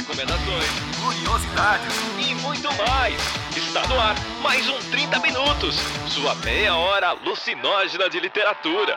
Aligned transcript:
recomendações, 0.00 0.64
curiosidades 1.04 1.94
e 2.18 2.34
muito 2.36 2.68
mais. 2.68 3.14
Está 3.54 3.86
no 3.86 4.00
ar 4.00 4.16
mais 4.42 4.66
um 4.66 4.78
30 4.90 5.18
Minutos, 5.20 5.76
sua 6.08 6.34
meia 6.36 6.74
hora 6.74 7.08
alucinógena 7.08 8.08
de 8.08 8.18
literatura. 8.18 8.96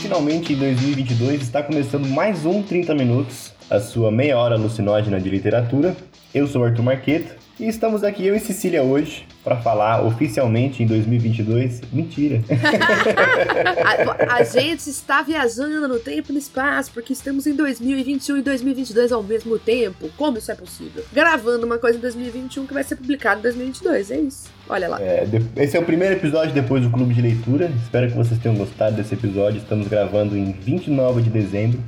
Finalmente, 0.00 0.54
em 0.54 0.56
2022, 0.56 1.42
está 1.42 1.62
começando 1.62 2.08
mais 2.08 2.46
um 2.46 2.62
30 2.62 2.94
Minutos, 2.94 3.52
a 3.68 3.78
sua 3.78 4.10
meia 4.10 4.38
hora 4.38 4.54
alucinógena 4.54 5.20
de 5.20 5.28
literatura. 5.28 5.94
Eu 6.34 6.46
sou 6.46 6.64
Arthur 6.64 6.82
Marqueto 6.82 7.34
e 7.60 7.68
estamos 7.68 8.02
aqui, 8.02 8.26
eu 8.26 8.34
e 8.34 8.40
Cecília, 8.40 8.82
hoje, 8.82 9.26
para 9.46 9.54
falar 9.58 10.04
oficialmente 10.04 10.82
em 10.82 10.86
2022. 10.88 11.82
Mentira! 11.92 12.42
a, 14.28 14.38
a, 14.38 14.42
gente 14.42 14.90
está 14.90 15.22
viajando 15.22 15.86
no 15.86 16.00
tempo 16.00 16.30
e 16.30 16.32
no 16.32 16.38
espaço, 16.40 16.90
porque 16.92 17.12
estamos 17.12 17.46
em 17.46 17.54
2021 17.54 18.38
e 18.38 18.42
2022 18.42 19.12
ao 19.12 19.22
mesmo 19.22 19.56
tempo. 19.56 20.10
Como 20.16 20.36
isso 20.36 20.50
é 20.50 20.56
possível? 20.56 21.04
Gravando 21.12 21.64
uma 21.64 21.78
coisa 21.78 21.96
em 21.96 22.00
2021 22.00 22.66
que 22.66 22.74
vai 22.74 22.82
ser 22.82 22.96
publicada 22.96 23.38
em 23.38 23.42
2022, 23.44 24.10
é 24.10 24.16
isso. 24.18 24.48
Olha 24.68 24.88
lá. 24.88 25.00
É, 25.00 25.24
esse 25.58 25.76
é 25.76 25.80
o 25.80 25.84
primeiro 25.84 26.16
episódio 26.16 26.52
depois 26.52 26.82
do 26.82 26.90
Clube 26.90 27.14
de 27.14 27.22
Leitura. 27.22 27.70
Espero 27.84 28.08
que 28.08 28.16
vocês 28.16 28.40
tenham 28.40 28.56
gostado 28.56 28.96
desse 28.96 29.14
episódio. 29.14 29.58
Estamos 29.58 29.86
gravando 29.86 30.36
em 30.36 30.50
29 30.50 31.22
de 31.22 31.30
dezembro. 31.30 31.78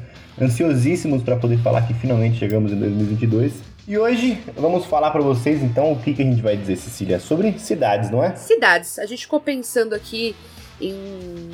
Ansiosíssimos 0.40 1.24
para 1.24 1.34
poder 1.34 1.58
falar 1.58 1.82
que 1.88 1.94
finalmente 1.94 2.38
chegamos 2.38 2.70
em 2.70 2.77
2022. 2.77 3.67
E 3.88 3.97
hoje 3.97 4.38
vamos 4.55 4.84
falar 4.84 5.10
para 5.10 5.23
vocês 5.23 5.62
então 5.62 5.92
o 5.92 5.98
que, 5.98 6.12
que 6.12 6.20
a 6.20 6.24
gente 6.27 6.42
vai 6.42 6.59
dizer, 6.59 6.77
Cecília, 6.77 7.19
sobre 7.19 7.59
cidades, 7.59 8.11
não 8.11 8.23
é? 8.23 8.37
Cidades. 8.37 8.98
A 8.98 9.06
gente 9.06 9.23
ficou 9.23 9.41
pensando 9.41 9.95
aqui 9.95 10.36
em 10.80 11.50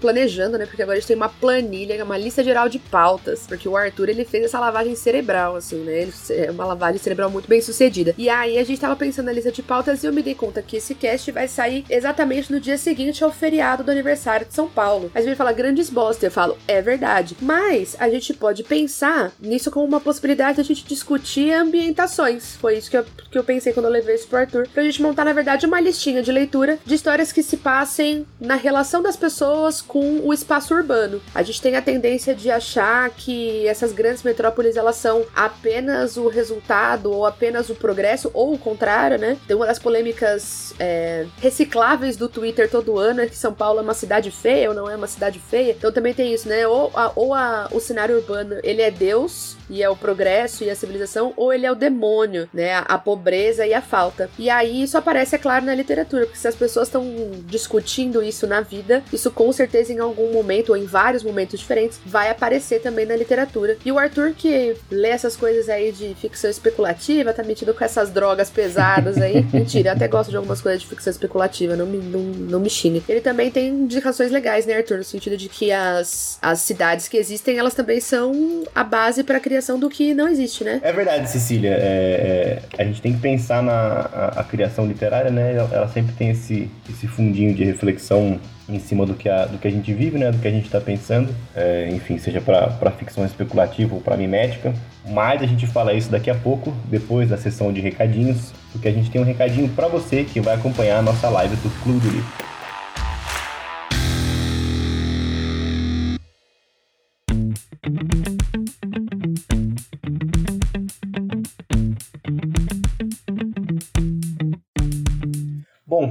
planejando, 0.00 0.58
né? 0.58 0.66
Porque 0.66 0.82
agora 0.82 0.96
a 0.96 1.00
gente 1.00 1.08
tem 1.08 1.16
uma 1.16 1.28
planilha, 1.28 2.02
uma 2.04 2.18
lista 2.18 2.44
geral 2.44 2.68
de 2.68 2.78
pautas, 2.78 3.46
porque 3.46 3.68
o 3.68 3.76
Arthur 3.76 4.08
ele 4.08 4.24
fez 4.24 4.44
essa 4.44 4.60
lavagem 4.60 4.94
cerebral, 4.94 5.56
assim, 5.56 5.78
né? 5.78 6.02
Ele, 6.02 6.12
é 6.30 6.50
uma 6.50 6.64
lavagem 6.64 7.00
cerebral 7.00 7.30
muito 7.30 7.48
bem 7.48 7.60
sucedida. 7.60 8.14
E 8.18 8.28
aí 8.28 8.58
a 8.58 8.64
gente 8.64 8.80
tava 8.80 8.96
pensando 8.96 9.26
na 9.26 9.32
lista 9.32 9.50
de 9.50 9.62
pautas 9.62 10.02
e 10.02 10.06
eu 10.06 10.12
me 10.12 10.22
dei 10.22 10.34
conta 10.34 10.62
que 10.62 10.76
esse 10.76 10.94
cast 10.94 11.30
vai 11.32 11.48
sair 11.48 11.84
exatamente 11.88 12.52
no 12.52 12.60
dia 12.60 12.76
seguinte 12.76 13.24
ao 13.24 13.32
feriado 13.32 13.84
do 13.84 13.90
aniversário 13.90 14.46
de 14.46 14.54
São 14.54 14.68
Paulo. 14.68 15.10
A 15.14 15.20
gente 15.20 15.36
fala 15.36 15.52
grandes 15.52 15.88
bosta, 15.88 16.26
eu 16.26 16.30
falo, 16.30 16.58
é 16.68 16.82
verdade. 16.82 17.36
Mas 17.40 17.96
a 17.98 18.08
gente 18.08 18.34
pode 18.34 18.62
pensar 18.64 19.32
nisso 19.40 19.70
como 19.70 19.86
uma 19.86 20.00
possibilidade 20.00 20.56
de 20.56 20.60
a 20.60 20.64
gente 20.64 20.84
discutir 20.84 21.52
ambientações. 21.52 22.56
Foi 22.56 22.76
isso 22.76 22.90
que 22.90 22.96
eu, 22.96 23.04
que 23.30 23.38
eu 23.38 23.44
pensei 23.44 23.72
quando 23.72 23.86
eu 23.86 23.92
levei 23.92 24.14
isso 24.14 24.28
pro 24.28 24.38
Arthur, 24.38 24.68
pra 24.68 24.82
gente 24.82 25.02
montar, 25.02 25.24
na 25.24 25.32
verdade, 25.32 25.66
uma 25.66 25.80
listinha 25.80 26.22
de 26.22 26.32
leitura 26.32 26.78
de 26.84 26.94
histórias 26.94 27.32
que 27.32 27.42
se 27.42 27.56
passem 27.56 28.26
na 28.40 28.53
na 28.54 28.60
relação 28.60 29.02
das 29.02 29.16
pessoas 29.16 29.82
com 29.82 30.20
o 30.20 30.32
espaço 30.32 30.72
urbano. 30.74 31.20
A 31.34 31.42
gente 31.42 31.60
tem 31.60 31.74
a 31.74 31.82
tendência 31.82 32.32
de 32.36 32.52
achar 32.52 33.10
que 33.10 33.66
essas 33.66 33.92
grandes 33.92 34.22
metrópoles 34.22 34.76
elas 34.76 34.94
são 34.94 35.24
apenas 35.34 36.16
o 36.16 36.28
resultado 36.28 37.10
ou 37.10 37.26
apenas 37.26 37.68
o 37.68 37.74
progresso, 37.74 38.30
ou 38.32 38.54
o 38.54 38.58
contrário, 38.58 39.18
né? 39.18 39.36
Tem 39.48 39.56
uma 39.56 39.66
das 39.66 39.80
polêmicas 39.80 40.72
é, 40.78 41.26
recicláveis 41.40 42.16
do 42.16 42.28
Twitter 42.28 42.70
todo 42.70 42.96
ano 42.96 43.22
é 43.22 43.26
que 43.26 43.36
São 43.36 43.52
Paulo 43.52 43.80
é 43.80 43.82
uma 43.82 43.94
cidade 43.94 44.30
feia 44.30 44.68
ou 44.68 44.74
não 44.74 44.88
é 44.88 44.94
uma 44.94 45.08
cidade 45.08 45.40
feia. 45.40 45.72
Então 45.72 45.90
também 45.90 46.14
tem 46.14 46.32
isso, 46.32 46.48
né? 46.48 46.64
Ou, 46.64 46.92
a, 46.94 47.10
ou 47.16 47.34
a, 47.34 47.68
o 47.72 47.80
cenário 47.80 48.16
urbano 48.16 48.60
ele 48.62 48.82
é 48.82 48.90
Deus 48.90 49.56
e 49.68 49.82
é 49.82 49.88
o 49.88 49.96
progresso 49.96 50.64
e 50.64 50.70
a 50.70 50.76
civilização, 50.76 51.32
ou 51.36 51.52
ele 51.52 51.66
é 51.66 51.72
o 51.72 51.74
demônio, 51.74 52.48
né? 52.52 52.74
A, 52.86 52.98
pobreza 52.98 53.66
e 53.66 53.74
a 53.74 53.82
falta. 53.82 54.30
E 54.38 54.48
aí 54.48 54.82
isso 54.82 54.96
aparece, 54.96 55.34
é 55.34 55.38
claro, 55.38 55.64
na 55.64 55.74
literatura, 55.74 56.24
porque 56.24 56.38
se 56.38 56.48
as 56.48 56.54
pessoas 56.54 56.88
estão 56.88 57.04
discutindo 57.46 58.22
isso 58.22 58.46
na 58.46 58.60
vida, 58.60 59.02
isso 59.12 59.30
com 59.30 59.52
certeza 59.52 59.92
em 59.92 59.98
algum 59.98 60.32
momento, 60.32 60.70
ou 60.70 60.76
em 60.76 60.86
vários 60.86 61.22
momentos 61.22 61.58
diferentes, 61.58 62.00
vai 62.04 62.30
aparecer 62.30 62.80
também 62.80 63.04
na 63.04 63.16
literatura. 63.16 63.76
E 63.84 63.92
o 63.92 63.98
Arthur, 63.98 64.32
que 64.32 64.76
lê 64.90 65.08
essas 65.08 65.36
coisas 65.36 65.68
aí 65.68 65.92
de 65.92 66.14
ficção 66.14 66.50
especulativa, 66.50 67.32
tá 67.32 67.42
metido 67.42 67.74
com 67.74 67.84
essas 67.84 68.10
drogas 68.10 68.50
pesadas 68.50 69.18
aí. 69.18 69.42
Mentira, 69.52 69.90
eu 69.90 69.92
até 69.94 70.08
gosto 70.08 70.30
de 70.30 70.36
algumas 70.36 70.60
coisas 70.60 70.80
de 70.80 70.88
ficção 70.88 71.10
especulativa, 71.10 71.76
não 71.76 71.86
me, 71.86 71.98
não, 71.98 72.20
não 72.20 72.60
me 72.60 72.70
xingue. 72.70 73.02
Ele 73.08 73.20
também 73.20 73.50
tem 73.50 73.68
indicações 73.68 74.30
legais, 74.30 74.66
né, 74.66 74.76
Arthur? 74.76 74.98
No 74.98 75.04
sentido 75.04 75.36
de 75.36 75.48
que 75.48 75.72
as, 75.72 76.38
as 76.40 76.60
cidades 76.60 77.08
que 77.08 77.16
existem, 77.16 77.58
elas 77.58 77.74
também 77.74 78.00
são 78.00 78.64
a 78.74 78.82
base 78.82 79.22
para 79.22 79.38
a 79.38 79.40
criação 79.54 79.78
do 79.78 79.88
que 79.88 80.14
não 80.14 80.28
existe, 80.28 80.64
né? 80.64 80.80
É 80.82 80.92
verdade, 80.92 81.30
Cecília. 81.30 81.70
É, 81.70 82.60
é, 82.76 82.82
a 82.82 82.84
gente 82.84 83.00
tem 83.00 83.12
que 83.12 83.20
pensar 83.20 83.62
na 83.62 83.72
a, 83.72 84.40
a 84.40 84.44
criação 84.44 84.84
literária, 84.84 85.30
né? 85.30 85.54
Ela, 85.54 85.70
ela 85.72 85.88
sempre 85.88 86.12
tem 86.14 86.30
esse, 86.30 86.68
esse 86.90 87.06
fundinho 87.06 87.54
de 87.54 87.62
reflexão 87.62 88.40
em 88.68 88.80
cima 88.80 89.06
do 89.06 89.14
que 89.14 89.28
a, 89.28 89.44
do 89.44 89.58
que 89.58 89.68
a 89.68 89.70
gente 89.70 89.92
vive, 89.92 90.18
né, 90.18 90.32
do 90.32 90.38
que 90.38 90.48
a 90.48 90.50
gente 90.50 90.64
está 90.64 90.80
pensando, 90.80 91.28
é, 91.54 91.86
enfim, 91.92 92.16
seja 92.16 92.40
para 92.40 92.90
ficção 92.92 93.24
especulativa 93.24 93.94
ou 93.94 94.00
para 94.00 94.16
mimética. 94.16 94.72
Mas 95.06 95.42
a 95.42 95.46
gente 95.46 95.66
fala 95.66 95.92
isso 95.92 96.10
daqui 96.10 96.30
a 96.30 96.34
pouco, 96.34 96.72
depois 96.86 97.28
da 97.28 97.36
sessão 97.36 97.70
de 97.70 97.82
recadinhos, 97.82 98.52
porque 98.72 98.88
a 98.88 98.92
gente 98.92 99.10
tem 99.10 99.20
um 99.20 99.24
recadinho 99.24 99.68
para 99.68 99.86
você 99.86 100.24
que 100.24 100.40
vai 100.40 100.54
acompanhar 100.54 100.98
a 100.98 101.02
nossa 101.02 101.28
live 101.28 101.54
do 101.56 101.68
Clube 101.82 102.00
do 102.00 102.08
Livro. 102.08 102.53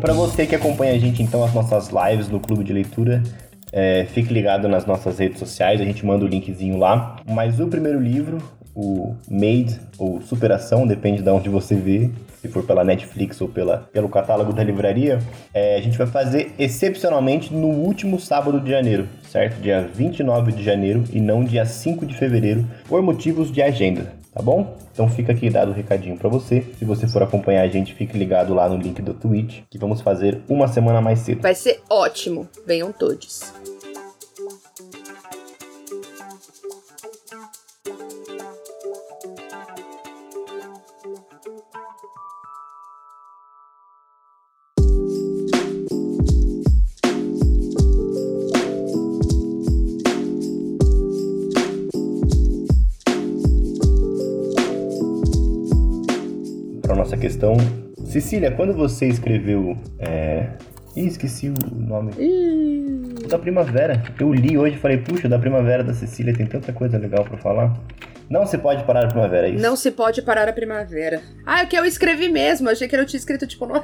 Para 0.04 0.12
você 0.12 0.46
que 0.46 0.54
acompanha 0.54 0.92
a 0.92 0.98
gente, 0.98 1.24
então, 1.24 1.46
as 1.46 1.54
nossas 1.54 1.88
lives 1.88 2.28
no 2.28 2.38
Clube 2.38 2.62
de 2.62 2.74
Leitura, 2.74 3.24
é, 3.72 4.04
fique 4.04 4.34
ligado 4.34 4.68
nas 4.68 4.86
nossas 4.86 5.18
redes 5.18 5.40
sociais, 5.40 5.80
a 5.80 5.86
gente 5.86 6.06
manda 6.06 6.26
o 6.26 6.28
linkzinho 6.28 6.78
lá. 6.78 7.16
Mas 7.26 7.58
o 7.62 7.68
primeiro 7.68 8.02
livro, 8.02 8.40
o 8.76 9.16
Made, 9.32 9.80
ou 9.98 10.22
Superação, 10.22 10.86
depende 10.86 11.22
de 11.22 11.30
onde 11.30 11.48
você 11.48 11.76
vê, 11.76 12.12
se 12.42 12.50
for 12.50 12.64
pela 12.64 12.84
Netflix 12.84 13.40
ou 13.40 13.48
pela, 13.48 13.78
pelo 13.94 14.10
catálogo 14.10 14.52
da 14.52 14.62
livraria, 14.62 15.20
é, 15.54 15.78
a 15.78 15.82
gente 15.82 15.98
vai 15.98 16.08
fazer 16.08 16.54
excepcionalmente 16.60 17.54
no 17.54 17.68
último 17.68 18.20
sábado 18.20 18.60
de 18.60 18.72
janeiro, 18.72 19.08
certo? 19.32 19.62
Dia 19.62 19.88
29 19.96 20.52
de 20.52 20.66
janeiro 20.66 21.06
e 21.14 21.22
não 21.22 21.46
dia 21.46 21.66
5 21.66 22.06
de 22.06 22.18
fevereiro, 22.18 22.68
por 22.90 23.02
motivos 23.02 23.50
de 23.50 23.62
agenda 23.62 24.22
tá 24.34 24.42
bom? 24.42 24.76
Então 24.94 25.10
fica 25.10 25.32
aqui 25.32 25.50
dado 25.50 25.72
o 25.72 25.74
recadinho 25.74 26.16
para 26.16 26.30
você. 26.30 26.64
Se 26.78 26.86
você 26.86 27.08
for 27.08 27.24
acompanhar 27.24 27.64
a 27.64 27.68
gente, 27.68 27.94
fique 27.96 28.16
ligado 28.16 28.54
lá 28.54 28.70
no 28.70 28.78
link 28.78 29.02
do 29.02 29.14
Twitch, 29.14 29.62
que 29.70 29.78
vamos 29.78 30.02
fazer 30.02 30.40
uma 30.48 30.68
semana 30.68 31.02
mais 31.02 31.20
cedo. 31.20 31.42
Vai 31.42 31.56
ser 31.56 31.82
ótimo. 31.90 32.48
Venham 32.66 32.92
todos. 32.92 33.52
Questão. 57.44 57.58
Cecília, 58.06 58.52
quando 58.52 58.74
você 58.74 59.08
escreveu. 59.08 59.78
É... 60.00 60.48
Ih, 60.96 61.08
esqueci 61.08 61.50
o 61.50 61.76
nome. 61.76 62.12
Da 63.28 63.38
Primavera. 63.38 64.02
Eu 64.20 64.32
li 64.32 64.58
hoje 64.58 64.76
e 64.76 64.80
falei, 64.80 64.98
puxa, 64.98 65.28
da 65.28 65.40
Primavera 65.40 65.84
da 65.84 65.94
Cecília 65.94 66.34
tem 66.34 66.46
tanta 66.46 66.72
coisa 66.72 66.98
legal 66.98 67.26
para 67.26 67.38
falar. 67.38 67.74
Não 68.30 68.46
se 68.46 68.58
pode 68.58 68.84
parar 68.84 69.06
a 69.06 69.08
primavera, 69.08 69.48
é 69.48 69.52
isso? 69.52 69.62
Não 69.62 69.76
se 69.76 69.92
pode 69.92 70.22
parar 70.22 70.48
a 70.48 70.54
primavera. 70.54 71.22
Ah, 71.46 71.62
é 71.62 71.64
o 71.66 71.68
que 71.68 71.78
eu 71.78 71.86
escrevi 71.86 72.30
mesmo. 72.30 72.70
Achei 72.70 72.88
que 72.88 72.96
eu 72.96 73.06
tinha 73.06 73.20
escrito, 73.20 73.46
tipo, 73.46 73.66
no... 73.66 73.76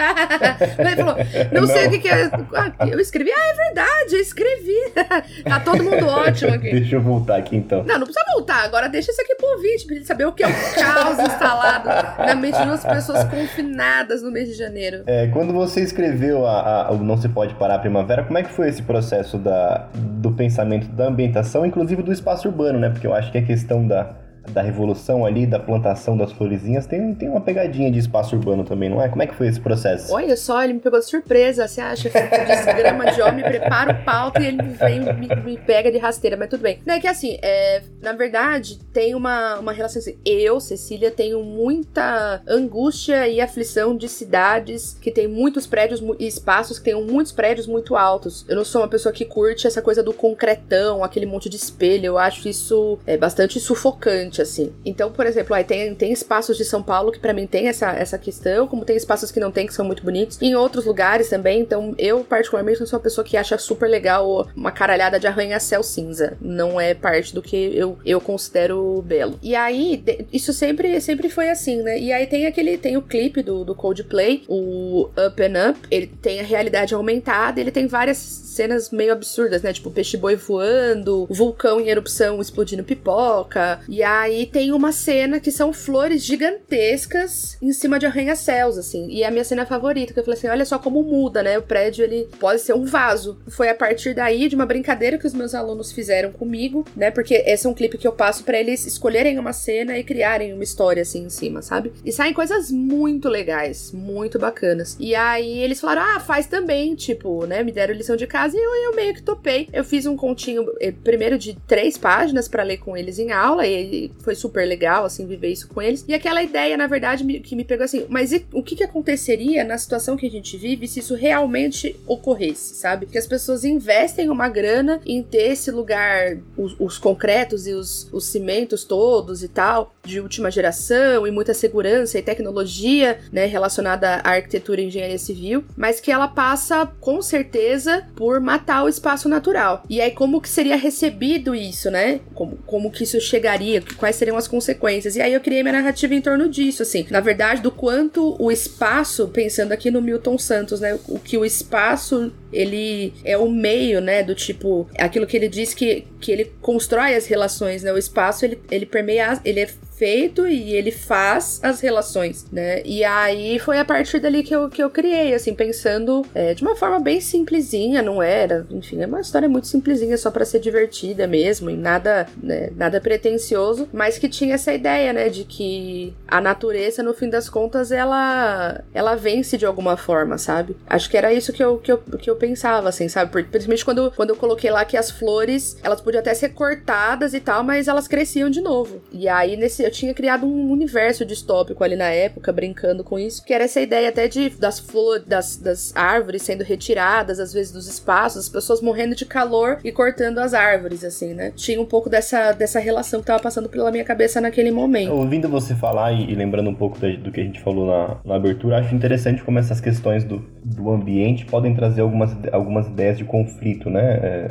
Ele 0.80 0.95
falou, 0.95 1.15
não, 1.51 1.62
não, 1.62 1.68
sei 1.68 1.88
o 1.88 1.89
que, 1.91 2.00
que 2.00 2.07
é. 2.07 2.30
Ah, 2.56 2.88
eu 2.88 3.00
escrevi. 3.00 3.31
Ah, 3.31 3.50
é 3.51 3.53
verdade, 3.53 4.15
eu 4.15 4.21
escrevi. 4.21 4.80
tá 5.44 5.59
todo 5.59 5.83
mundo 5.83 6.06
ótimo 6.07 6.53
aqui. 6.53 6.71
Deixa 6.71 6.95
eu 6.95 7.01
voltar 7.01 7.38
aqui 7.38 7.56
então. 7.56 7.83
Não, 7.83 8.00
não 8.00 8.06
precisa 8.06 8.25
voltar. 8.33 8.63
Agora 8.63 8.88
deixa 8.88 9.12
isso 9.12 9.21
aqui 9.21 9.36
pro 9.36 9.47
ouvinte, 9.47 9.86
pra 9.86 9.95
gente 9.95 10.07
saber 10.07 10.25
o 10.25 10.31
que 10.31 10.44
é 10.44 10.47
o 10.47 10.51
caos 10.51 11.19
instalado 11.19 11.89
na 12.18 12.35
mente 12.35 12.57
de 12.57 12.63
umas 12.63 12.83
pessoas 12.83 13.24
confinadas 13.25 14.21
no 14.21 14.31
mês 14.31 14.50
de 14.50 14.56
janeiro. 14.56 15.03
É, 15.06 15.27
quando 15.27 15.53
você 15.53 15.81
escreveu 15.81 16.45
a, 16.45 16.88
a, 16.88 16.92
o 16.92 16.97
Não 16.97 17.18
Se 17.18 17.30
Pode 17.30 17.53
Parar 17.56 17.75
a 17.75 17.80
Primavera, 17.80 18.24
como 18.24 18.38
é 18.38 18.44
que 18.44 18.51
foi 18.51 18.69
esse 18.69 18.81
processo 18.81 19.38
da, 19.38 19.88
do 19.94 20.31
pensamento 20.31 20.88
da 20.88 21.07
ambientação, 21.07 21.65
inclusive 21.65 22.01
do 22.01 22.12
espaço 22.12 22.47
urbano, 22.47 22.80
né? 22.80 22.89
Porque 22.89 23.06
eu 23.06 23.13
acho 23.13 23.31
que 23.31 23.38
a 23.38 23.44
questão 23.44 23.85
da 23.85 24.15
da 24.49 24.61
revolução 24.61 25.25
ali, 25.25 25.45
da 25.45 25.59
plantação 25.59 26.17
das 26.17 26.31
florezinhas, 26.31 26.85
tem, 26.85 27.13
tem 27.15 27.29
uma 27.29 27.41
pegadinha 27.41 27.91
de 27.91 27.99
espaço 27.99 28.35
urbano 28.35 28.63
também, 28.63 28.89
não 28.89 29.01
é? 29.01 29.09
Como 29.09 29.21
é 29.21 29.27
que 29.27 29.35
foi 29.35 29.47
esse 29.47 29.59
processo? 29.59 30.13
Olha 30.13 30.35
só, 30.35 30.63
ele 30.63 30.73
me 30.73 30.79
pegou 30.79 30.99
de 30.99 31.05
surpresa. 31.05 31.67
Você 31.67 31.81
acha 31.81 32.09
desgrama 32.09 33.11
de 33.11 33.21
homem, 33.21 33.43
prepara 33.43 33.93
o 33.93 34.05
palco 34.05 34.41
e 34.41 34.47
ele 34.47 34.61
vem 34.61 34.99
me, 34.99 35.27
me 35.43 35.57
pega 35.57 35.91
de 35.91 35.97
rasteira, 35.97 36.37
mas 36.37 36.49
tudo 36.49 36.61
bem. 36.61 36.79
Não 36.85 36.95
é 36.95 36.99
que 36.99 37.07
assim, 37.07 37.37
é, 37.41 37.81
na 38.01 38.13
verdade, 38.13 38.79
tem 38.91 39.15
uma, 39.15 39.59
uma 39.59 39.71
relação 39.71 39.99
assim. 39.99 40.17
Eu, 40.25 40.59
Cecília, 40.59 41.11
tenho 41.11 41.43
muita 41.43 42.41
angústia 42.47 43.27
e 43.27 43.41
aflição 43.41 43.95
de 43.95 44.07
cidades 44.07 44.97
que 45.01 45.11
tem 45.11 45.27
muitos 45.27 45.67
prédios 45.67 46.01
e 46.19 46.27
espaços 46.27 46.77
que 46.77 46.85
tenham 46.85 47.03
muitos 47.03 47.31
prédios 47.31 47.67
muito 47.67 47.95
altos. 47.95 48.45
Eu 48.47 48.55
não 48.55 48.65
sou 48.65 48.81
uma 48.81 48.87
pessoa 48.87 49.13
que 49.13 49.25
curte 49.25 49.67
essa 49.67 49.81
coisa 49.81 50.03
do 50.03 50.13
concretão, 50.13 51.03
aquele 51.03 51.25
monte 51.25 51.49
de 51.49 51.55
espelho. 51.55 52.05
Eu 52.05 52.17
acho 52.17 52.47
isso 52.47 52.99
é 53.05 53.17
bastante 53.17 53.59
sufocante, 53.59 54.38
assim. 54.41 54.74
Então, 54.86 55.12
por 55.12 55.25
exemplo, 55.25 55.56
aí 55.56 55.63
tem, 55.63 55.94
tem 55.95 56.12
espaços 56.12 56.57
de 56.57 56.65
São 56.65 56.81
Paulo 56.81 57.12
que 57.12 57.19
para 57.19 57.33
mim 57.33 57.47
tem 57.47 57.68
essa, 57.68 57.91
essa 57.91 58.18
questão, 58.18 58.68
como 58.68 58.86
tem 58.86 58.95
espaços 58.95 59.31
que 59.31 59.39
não 59.39 59.51
tem, 59.51 59.68
que 59.68 59.74
são 59.74 59.86
muito 59.86 60.03
bonitos. 60.03 60.38
E 60.41 60.47
em 60.47 60.56
outros 60.56 60.86
lugares 60.86 61.30
também. 61.30 61.62
Então, 61.62 61.94
eu, 61.97 62.24
particularmente, 62.24 62.86
sou 62.86 62.97
uma 62.97 63.03
pessoa 63.03 63.25
que 63.25 63.38
acha 63.38 63.57
super 63.57 63.89
legal 63.89 64.47
uma 64.56 64.71
caralhada 64.71 65.19
de 65.19 65.27
arranha-céu 65.27 65.83
cinza. 65.83 66.38
Não 66.41 66.80
é 66.80 66.94
parte 66.94 67.33
do 67.33 67.41
que 67.41 67.56
eu, 67.75 67.97
eu 68.06 68.19
considero 68.21 69.01
belo. 69.01 69.39
E 69.41 69.56
aí, 69.56 70.03
isso 70.31 70.53
sempre, 70.53 71.00
sempre 71.01 71.30
foi 71.30 71.50
assim, 71.50 71.81
né? 71.81 72.00
E 72.00 72.12
aí 72.12 72.27
tem 72.27 72.45
aquele, 72.45 72.77
tem 72.77 72.97
o 72.97 73.01
clipe 73.01 73.42
do, 73.42 73.63
do 73.63 73.75
Coldplay, 73.75 74.44
o 74.47 75.09
Up 75.27 75.42
and 75.42 75.71
Up. 75.71 75.80
Ele 75.92 76.07
tem 76.07 76.39
a 76.39 76.44
realidade 76.44 76.94
aumentada, 76.94 77.59
ele 77.59 77.71
tem 77.71 77.88
várias 77.88 78.18
cenas 78.18 78.89
meio 78.92 79.13
absurdas, 79.13 79.62
né? 79.62 79.71
Tipo, 79.71 79.89
peixe-boi 79.89 80.35
voando, 80.35 81.25
vulcão 81.30 81.80
em 81.80 81.89
erupção 81.89 82.42
explodindo 82.42 82.83
pipoca. 82.83 83.80
E 83.88 84.03
aí 84.03 84.28
tem 84.45 84.71
uma 84.71 84.91
cena 84.91 85.39
que 85.39 85.51
são 85.51 85.71
flores 85.71 86.23
gigantescas 86.23 87.57
em 87.61 87.71
cima 87.71 87.99
de 87.99 88.05
arranha-céus, 88.05 88.77
assim. 88.77 89.07
E 89.09 89.23
é 89.23 89.27
a 89.27 89.31
minha 89.31 89.43
cena 89.43 89.65
favorita, 89.65 90.13
que 90.13 90.19
eu 90.19 90.23
falei 90.23 90.37
assim: 90.37 90.47
olha 90.47 90.65
só 90.65 90.79
como 90.79 91.03
muda, 91.03 91.43
né? 91.43 91.57
O 91.57 91.61
prédio, 91.61 92.03
ele 92.03 92.27
pode 92.39 92.61
ser 92.61 92.73
um 92.73 92.85
vaso. 92.85 93.39
Foi 93.47 93.69
a 93.69 93.75
partir 93.75 94.13
daí 94.13 94.47
de 94.49 94.55
uma 94.55 94.65
brincadeira 94.65 95.17
que 95.17 95.27
os 95.27 95.33
meus 95.33 95.53
alunos 95.53 95.91
fizeram 95.91 96.31
comigo, 96.31 96.85
né? 96.95 97.11
Porque 97.11 97.35
esse 97.45 97.67
é 97.67 97.69
um 97.69 97.73
clipe 97.73 97.97
que 97.97 98.07
eu 98.07 98.13
passo 98.13 98.43
para 98.43 98.59
eles 98.59 98.85
escolherem 98.85 99.37
uma 99.37 99.53
cena 99.53 99.97
e 99.97 100.03
criarem 100.03 100.53
uma 100.53 100.63
história 100.63 101.01
assim 101.01 101.25
em 101.25 101.29
cima, 101.29 101.61
sabe? 101.61 101.93
E 102.03 102.11
saem 102.11 102.33
coisas 102.33 102.71
muito 102.71 103.29
legais, 103.29 103.91
muito 103.91 104.39
bacanas. 104.39 104.97
E 104.99 105.13
aí 105.15 105.59
eles 105.59 105.79
falaram: 105.79 106.01
ah, 106.01 106.19
faz 106.19 106.47
também, 106.47 106.95
tipo, 106.95 107.45
né? 107.45 107.63
Me 107.63 107.71
deram 107.71 107.93
lição 107.93 108.15
de 108.15 108.27
casa 108.27 108.39
casa 108.39 108.57
e 108.57 108.59
eu, 108.59 108.75
eu 108.89 108.95
meio 108.95 109.13
que 109.13 109.21
topei. 109.21 109.67
Eu 109.71 109.83
fiz 109.83 110.05
um 110.05 110.15
continho, 110.15 110.65
eh, 110.79 110.91
primeiro 110.91 111.37
de 111.37 111.55
três 111.67 111.97
páginas 111.97 112.47
para 112.47 112.63
ler 112.63 112.77
com 112.77 112.95
eles 112.95 113.19
em 113.19 113.31
aula, 113.31 113.67
e 113.67 114.08
foi 114.19 114.35
super 114.35 114.65
legal, 114.67 115.06
assim, 115.06 115.25
viver 115.25 115.50
isso 115.50 115.67
com 115.67 115.81
eles. 115.81 116.03
E 116.07 116.13
aquela 116.13 116.41
ideia, 116.41 116.77
na 116.77 116.88
verdade, 116.88 117.23
me, 117.23 117.39
que 117.39 117.56
me 117.56 117.63
pegou 117.63 117.85
assim, 117.85 118.06
mas 118.09 118.31
e, 118.31 118.45
o 118.53 118.63
que, 118.63 118.75
que 118.75 118.83
aconteceria 118.83 119.63
na 119.63 119.77
situação 119.77 120.17
que 120.17 120.25
a 120.25 120.31
gente 120.31 120.57
vive 120.57 120.88
se 120.88 121.00
isso 121.00 121.15
realmente 121.15 122.00
ocorresse, 122.07 122.75
sabe? 122.75 123.06
Que 123.06 123.17
as 123.17 123.27
pessoas 123.27 123.63
investem 123.63 124.29
uma 124.29 124.50
grana 124.50 125.01
em 125.06 125.23
ter 125.23 125.51
esse 125.51 125.71
lugar, 125.71 126.38
os, 126.57 126.75
os 126.79 126.97
concretos 126.97 127.67
e 127.67 127.73
os, 127.73 128.07
os 128.11 128.25
cimentos 128.25 128.83
todos 128.83 129.44
e 129.44 129.47
tal, 129.47 129.94
de 130.09 130.19
última 130.19 130.51
geração, 130.51 131.25
e 131.25 131.31
muita 131.31 131.53
segurança 131.53 132.17
e 132.17 132.21
tecnologia, 132.21 133.19
né, 133.31 133.45
relacionada 133.45 134.21
à 134.23 134.31
arquitetura 134.31 134.81
e 134.81 134.85
engenharia 134.85 135.17
civil, 135.17 135.63
mas 135.77 136.00
que 136.00 136.11
ela 136.11 136.27
passa, 136.27 136.85
com 137.00 137.21
certeza, 137.21 138.07
por 138.15 138.39
matar 138.39 138.83
o 138.83 138.89
espaço 138.89 139.29
natural. 139.29 139.83
E 139.89 140.01
aí, 140.01 140.11
como 140.11 140.41
que 140.41 140.50
seria 140.50 140.75
recebido 140.75 141.53
isso, 141.56 141.89
né? 141.91 142.19
Como, 142.33 142.57
como 142.65 142.91
que 142.91 143.03
isso 143.03 143.19
chegaria? 143.21 143.83
Quais 143.97 144.15
seriam 144.15 144.38
as 144.38 144.47
consequências? 144.47 145.15
E 145.15 145.21
aí 145.21 145.33
eu 145.33 145.41
criei 145.41 145.61
minha 145.63 145.73
narrativa 145.73 146.13
em 146.15 146.21
torno 146.21 146.50
disso, 146.50 146.81
assim. 146.81 147.06
Na 147.09 147.19
verdade, 147.19 147.61
do 147.61 147.71
quanto 147.71 148.35
o 148.39 148.51
espaço, 148.51 149.27
pensando 149.27 149.71
aqui 149.71 149.91
no 149.91 150.01
Milton 150.01 150.38
Santos, 150.38 150.79
né? 150.79 150.97
O 151.07 151.19
que 151.19 151.38
o 151.38 151.45
espaço 151.45 152.31
ele 152.51 153.13
é 153.23 153.38
o 153.38 153.50
meio, 153.50 154.01
né, 154.01 154.23
do 154.23 154.33
tipo, 154.33 154.89
aquilo 154.97 155.27
que 155.27 155.38
ele 155.38 155.47
diz 155.47 155.73
que, 155.73 156.06
que 156.19 156.31
ele 156.31 156.51
constrói 156.61 157.15
as 157.15 157.25
relações, 157.27 157.83
né, 157.83 157.94
o 157.94 157.97
espaço 157.97 158.45
ele, 158.45 158.59
ele 158.71 158.85
permeia, 158.85 159.39
ele 159.45 159.61
é 159.61 159.69
feito 159.99 160.47
e 160.47 160.73
ele 160.73 160.91
faz 160.91 161.59
as 161.61 161.81
relações, 161.81 162.45
né? 162.49 162.81
E 162.85 163.03
aí 163.03 163.59
foi 163.59 163.77
a 163.77 163.83
partir 163.83 164.19
dali 164.19 164.41
que 164.43 164.55
eu, 164.55 164.69
que 164.69 164.81
eu 164.81 164.89
criei, 164.89 165.33
assim, 165.33 165.53
pensando 165.53 166.25
é, 166.33 166.53
de 166.53 166.63
uma 166.63 166.73
forma 166.73 167.01
bem 167.01 167.19
simplesinha, 167.19 168.01
não 168.01 168.23
era, 168.23 168.65
enfim, 168.71 169.01
é 169.01 169.05
uma 169.05 169.19
história 169.19 169.49
muito 169.49 169.67
simplesinha, 169.67 170.17
só 170.17 170.31
para 170.31 170.45
ser 170.45 170.59
divertida 170.59 171.27
mesmo, 171.27 171.69
e 171.69 171.75
nada, 171.75 172.27
né, 172.41 172.69
nada 172.77 173.01
pretensioso, 173.01 173.89
mas 173.91 174.17
que 174.17 174.29
tinha 174.29 174.55
essa 174.55 174.73
ideia, 174.73 175.11
né, 175.11 175.27
de 175.27 175.43
que 175.43 176.13
a 176.25 176.39
natureza, 176.39 177.03
no 177.03 177.13
fim 177.13 177.29
das 177.29 177.49
contas, 177.49 177.91
ela, 177.91 178.81
ela 178.93 179.15
vence 179.15 179.57
de 179.57 179.65
alguma 179.65 179.97
forma, 179.97 180.37
sabe? 180.37 180.77
Acho 180.87 181.09
que 181.09 181.17
era 181.17 181.33
isso 181.33 181.51
que 181.51 181.61
eu, 181.61 181.77
que 181.77 181.91
eu, 181.91 181.97
que 181.97 182.29
eu 182.29 182.37
pensava, 182.37 182.87
assim, 182.87 183.09
sabe? 183.09 183.43
Principalmente 183.43 183.83
quando, 183.83 184.11
quando 184.15 184.29
eu 184.29 184.37
coloquei 184.37 184.71
lá 184.71 184.85
que 184.85 184.95
as 184.95 185.11
flores, 185.11 185.77
elas 185.83 185.99
podiam 185.99 186.21
até 186.21 186.33
ser 186.33 186.49
cortadas 186.49 187.33
e 187.33 187.41
tal, 187.41 187.65
mas 187.65 187.89
elas 187.89 188.07
cresciam 188.07 188.49
de 188.49 188.61
novo. 188.61 189.01
E 189.11 189.27
aí, 189.27 189.57
nesse 189.57 189.88
eu 189.89 189.91
tinha 189.91 190.13
criado 190.13 190.45
um 190.45 190.71
universo 190.71 191.25
distópico 191.25 191.83
ali 191.83 191.95
na 191.95 192.09
época, 192.09 192.53
brincando 192.53 193.03
com 193.03 193.18
isso, 193.19 193.44
que 193.44 193.53
era 193.53 193.63
essa 193.63 193.81
ideia 193.81 194.09
até 194.09 194.27
de 194.27 194.50
das 194.50 194.80
flores, 194.80 195.25
das, 195.25 195.57
das 195.57 195.95
árvores 195.95 196.44
sendo 196.44 196.63
retiradas, 196.63 197.39
às 197.39 197.51
vezes, 197.51 197.71
dos 197.71 197.88
espaços, 197.88 198.44
as 198.44 198.50
pessoas 198.50 198.81
morrendo 198.81 199.15
de 199.15 199.25
calor 199.25 199.80
e 199.83 199.91
cortando 199.91 200.38
as 200.38 200.53
árvores, 200.53 201.03
assim, 201.03 201.33
né? 201.33 201.51
Tinha 201.56 201.81
um 201.81 201.86
pouco 201.86 202.09
dessa, 202.09 202.51
dessa 202.51 202.80
relação 202.80 203.19
que 203.19 203.25
tava 203.25 203.41
passando 203.41 203.68
pela 203.68 203.91
minha 203.91 204.03
cabeça 204.03 204.39
naquele 204.39 204.71
momento. 204.71 205.13
Ouvindo 205.13 205.50
você 205.50 205.75
falar 205.75 206.13
e, 206.13 206.31
e 206.31 206.35
lembrando 206.35 206.69
um 206.69 206.75
pouco 206.75 207.00
da, 207.00 207.09
do 207.09 207.31
que 207.31 207.42
a 207.42 207.44
gente 207.44 207.59
falou 207.59 207.88
na, 207.88 208.18
na 208.24 208.35
abertura, 208.35 208.77
acho 208.77 208.94
interessante 208.94 209.44
como 209.44 209.57
essas 209.57 209.81
questões 209.81 210.24
do, 210.24 210.45
do 210.63 210.92
ambiente 210.92 211.45
podem 211.45 211.74
trazer 211.74 212.01
algumas, 212.01 212.35
algumas 212.51 212.88
ideias 212.88 213.18
de 213.18 213.25
conflito, 213.25 213.89
né? 213.89 214.19
É, 214.21 214.47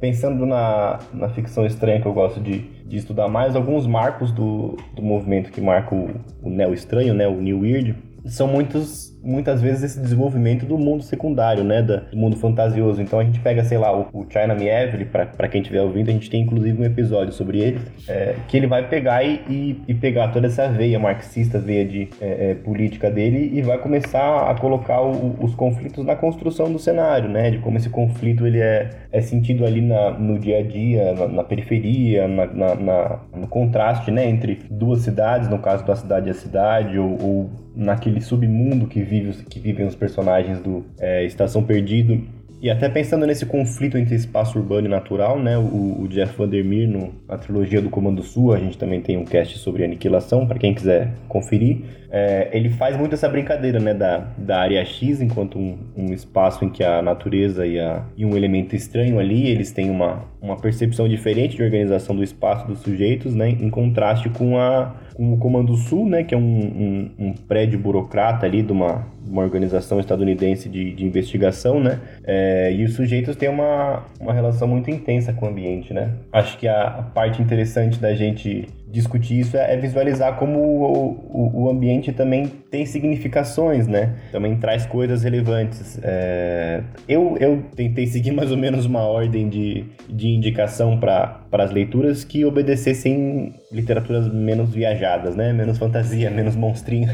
pensando 0.00 0.44
na, 0.44 0.98
na 1.12 1.28
ficção 1.28 1.64
estranha 1.64 2.00
que 2.00 2.06
eu 2.06 2.12
gosto 2.12 2.40
de, 2.40 2.58
de 2.90 2.96
estudar 2.96 3.28
mais, 3.28 3.54
alguns 3.54 3.86
marcos 3.86 4.32
do, 4.32 4.76
do 4.96 5.00
movimento 5.00 5.52
que 5.52 5.60
marca 5.60 5.94
o, 5.94 6.10
o 6.42 6.50
neo 6.50 6.74
estranho, 6.74 7.14
né, 7.14 7.28
o 7.28 7.40
New 7.40 7.60
Weird, 7.60 7.94
são 8.26 8.48
muitos 8.48 9.09
muitas 9.22 9.60
vezes 9.60 9.82
esse 9.82 10.00
desenvolvimento 10.00 10.66
do 10.66 10.78
mundo 10.78 11.02
secundário, 11.02 11.64
né, 11.64 11.82
do 11.82 12.02
mundo 12.16 12.36
fantasioso. 12.36 13.00
Então 13.00 13.18
a 13.18 13.24
gente 13.24 13.40
pega, 13.40 13.64
sei 13.64 13.78
lá, 13.78 13.96
o, 13.96 14.08
o 14.12 14.26
China 14.30 14.54
Mieville, 14.54 15.04
para 15.04 15.48
quem 15.48 15.60
estiver 15.60 15.82
ouvindo, 15.82 16.08
a 16.08 16.12
gente 16.12 16.30
tem 16.30 16.42
inclusive 16.42 16.80
um 16.80 16.84
episódio 16.84 17.32
sobre 17.32 17.60
ele, 17.60 17.80
é, 18.08 18.34
que 18.48 18.56
ele 18.56 18.66
vai 18.66 18.88
pegar 18.88 19.22
e, 19.22 19.40
e, 19.48 19.82
e, 19.88 19.94
pegar 19.94 20.28
toda 20.28 20.46
essa 20.46 20.68
veia 20.68 20.98
marxista, 20.98 21.58
veia 21.58 21.84
de 21.84 22.08
é, 22.20 22.50
é, 22.50 22.54
política 22.54 23.10
dele 23.10 23.50
e 23.54 23.62
vai 23.62 23.78
começar 23.78 24.50
a 24.50 24.54
colocar 24.54 25.00
o, 25.02 25.36
os 25.40 25.54
conflitos 25.54 26.04
na 26.04 26.16
construção 26.16 26.72
do 26.72 26.78
cenário, 26.78 27.28
né, 27.28 27.50
de 27.50 27.58
como 27.58 27.76
esse 27.76 27.90
conflito 27.90 28.46
ele 28.46 28.60
é, 28.60 28.90
é 29.12 29.20
sentido 29.20 29.64
ali 29.64 29.80
na, 29.80 30.10
no 30.10 30.38
dia 30.38 30.58
a 30.58 30.62
dia, 30.62 31.14
na, 31.14 31.28
na 31.28 31.44
periferia, 31.44 32.26
na, 32.26 32.46
na, 32.46 32.74
na, 32.74 33.18
no 33.34 33.46
contraste, 33.46 34.10
né, 34.10 34.28
entre 34.28 34.60
duas 34.70 35.00
cidades, 35.00 35.48
no 35.48 35.58
caso 35.58 35.84
da 35.84 35.96
cidade 35.96 36.28
e 36.28 36.30
a 36.30 36.34
cidade, 36.34 36.98
ou, 36.98 37.18
ou 37.22 37.50
naquele 37.74 38.20
submundo 38.20 38.86
que, 38.86 39.02
vive, 39.10 39.44
que 39.44 39.58
vivem 39.58 39.86
os 39.86 39.96
personagens 39.96 40.60
do 40.60 40.84
é, 40.98 41.24
Estação 41.24 41.64
Perdido. 41.64 42.22
E 42.62 42.68
até 42.68 42.90
pensando 42.90 43.26
nesse 43.26 43.46
conflito 43.46 43.96
entre 43.96 44.14
espaço 44.14 44.58
urbano 44.58 44.86
e 44.86 44.90
natural, 44.90 45.38
né? 45.38 45.56
O, 45.56 46.02
o 46.02 46.08
Jeff 46.08 46.36
Vandermeer, 46.36 46.86
no, 46.86 47.14
na 47.26 47.38
trilogia 47.38 47.80
do 47.80 47.88
Comando 47.88 48.22
Sul, 48.22 48.52
a 48.52 48.58
gente 48.58 48.76
também 48.76 49.00
tem 49.00 49.16
um 49.16 49.24
cast 49.24 49.58
sobre 49.58 49.82
aniquilação, 49.82 50.46
para 50.46 50.58
quem 50.58 50.74
quiser 50.74 51.14
conferir. 51.26 51.78
É, 52.10 52.50
ele 52.52 52.68
faz 52.68 52.98
muito 52.98 53.14
essa 53.14 53.28
brincadeira, 53.28 53.80
né? 53.80 53.94
Da, 53.94 54.26
da 54.36 54.58
área 54.58 54.84
X, 54.84 55.22
enquanto 55.22 55.58
um, 55.58 55.78
um 55.96 56.12
espaço 56.12 56.62
em 56.62 56.68
que 56.68 56.84
a 56.84 57.00
natureza 57.00 57.66
e, 57.66 57.80
a, 57.80 58.04
e 58.14 58.26
um 58.26 58.36
elemento 58.36 58.76
estranho 58.76 59.18
ali, 59.18 59.46
eles 59.48 59.72
têm 59.72 59.88
uma, 59.88 60.24
uma 60.42 60.56
percepção 60.56 61.08
diferente 61.08 61.56
de 61.56 61.62
organização 61.62 62.14
do 62.14 62.22
espaço 62.22 62.66
dos 62.66 62.80
sujeitos, 62.80 63.34
né? 63.34 63.48
Em 63.48 63.70
contraste 63.70 64.28
com 64.28 64.58
a 64.58 64.94
com 65.20 65.34
o 65.34 65.36
Comando 65.36 65.76
Sul, 65.76 66.08
né, 66.08 66.24
que 66.24 66.34
é 66.34 66.38
um, 66.38 66.40
um, 66.40 67.10
um 67.18 67.32
prédio 67.34 67.78
burocrata 67.78 68.46
ali 68.46 68.62
de 68.62 68.72
uma, 68.72 69.06
uma 69.26 69.42
organização 69.42 70.00
estadunidense 70.00 70.68
de, 70.68 70.92
de 70.92 71.04
investigação, 71.04 71.80
né, 71.80 72.00
é, 72.24 72.72
e 72.72 72.84
os 72.84 72.94
sujeitos 72.94 73.36
têm 73.36 73.48
uma, 73.48 74.04
uma 74.20 74.32
relação 74.32 74.66
muito 74.66 74.90
intensa 74.90 75.32
com 75.32 75.46
o 75.46 75.48
ambiente, 75.48 75.92
né. 75.92 76.12
Acho 76.32 76.58
que 76.58 76.66
a, 76.66 76.82
a 76.82 77.02
parte 77.02 77.42
interessante 77.42 77.98
da 77.98 78.14
gente 78.14 78.68
discutir 78.90 79.38
isso 79.38 79.56
é, 79.56 79.74
é 79.74 79.76
visualizar 79.76 80.36
como 80.36 80.58
o, 80.58 81.10
o, 81.30 81.62
o, 81.62 81.70
ambiente 81.70 82.12
também 82.12 82.46
tem 82.70 82.84
significações, 82.84 83.86
né? 83.86 84.14
Também 84.32 84.56
traz 84.56 84.84
coisas 84.84 85.22
relevantes. 85.22 85.98
É... 86.02 86.82
Eu, 87.08 87.36
eu 87.38 87.62
tentei 87.76 88.06
seguir 88.06 88.32
mais 88.32 88.50
ou 88.50 88.56
menos 88.56 88.84
uma 88.86 89.02
ordem 89.02 89.48
de, 89.48 89.84
de 90.08 90.28
indicação 90.28 90.98
para 90.98 91.39
as 91.52 91.70
leituras 91.70 92.24
que 92.24 92.44
obedecessem 92.44 93.54
literaturas 93.72 94.32
menos 94.32 94.70
viajadas, 94.70 95.34
né? 95.36 95.52
Menos 95.52 95.78
fantasia, 95.78 96.30
menos 96.30 96.56
monstrinho. 96.56 97.08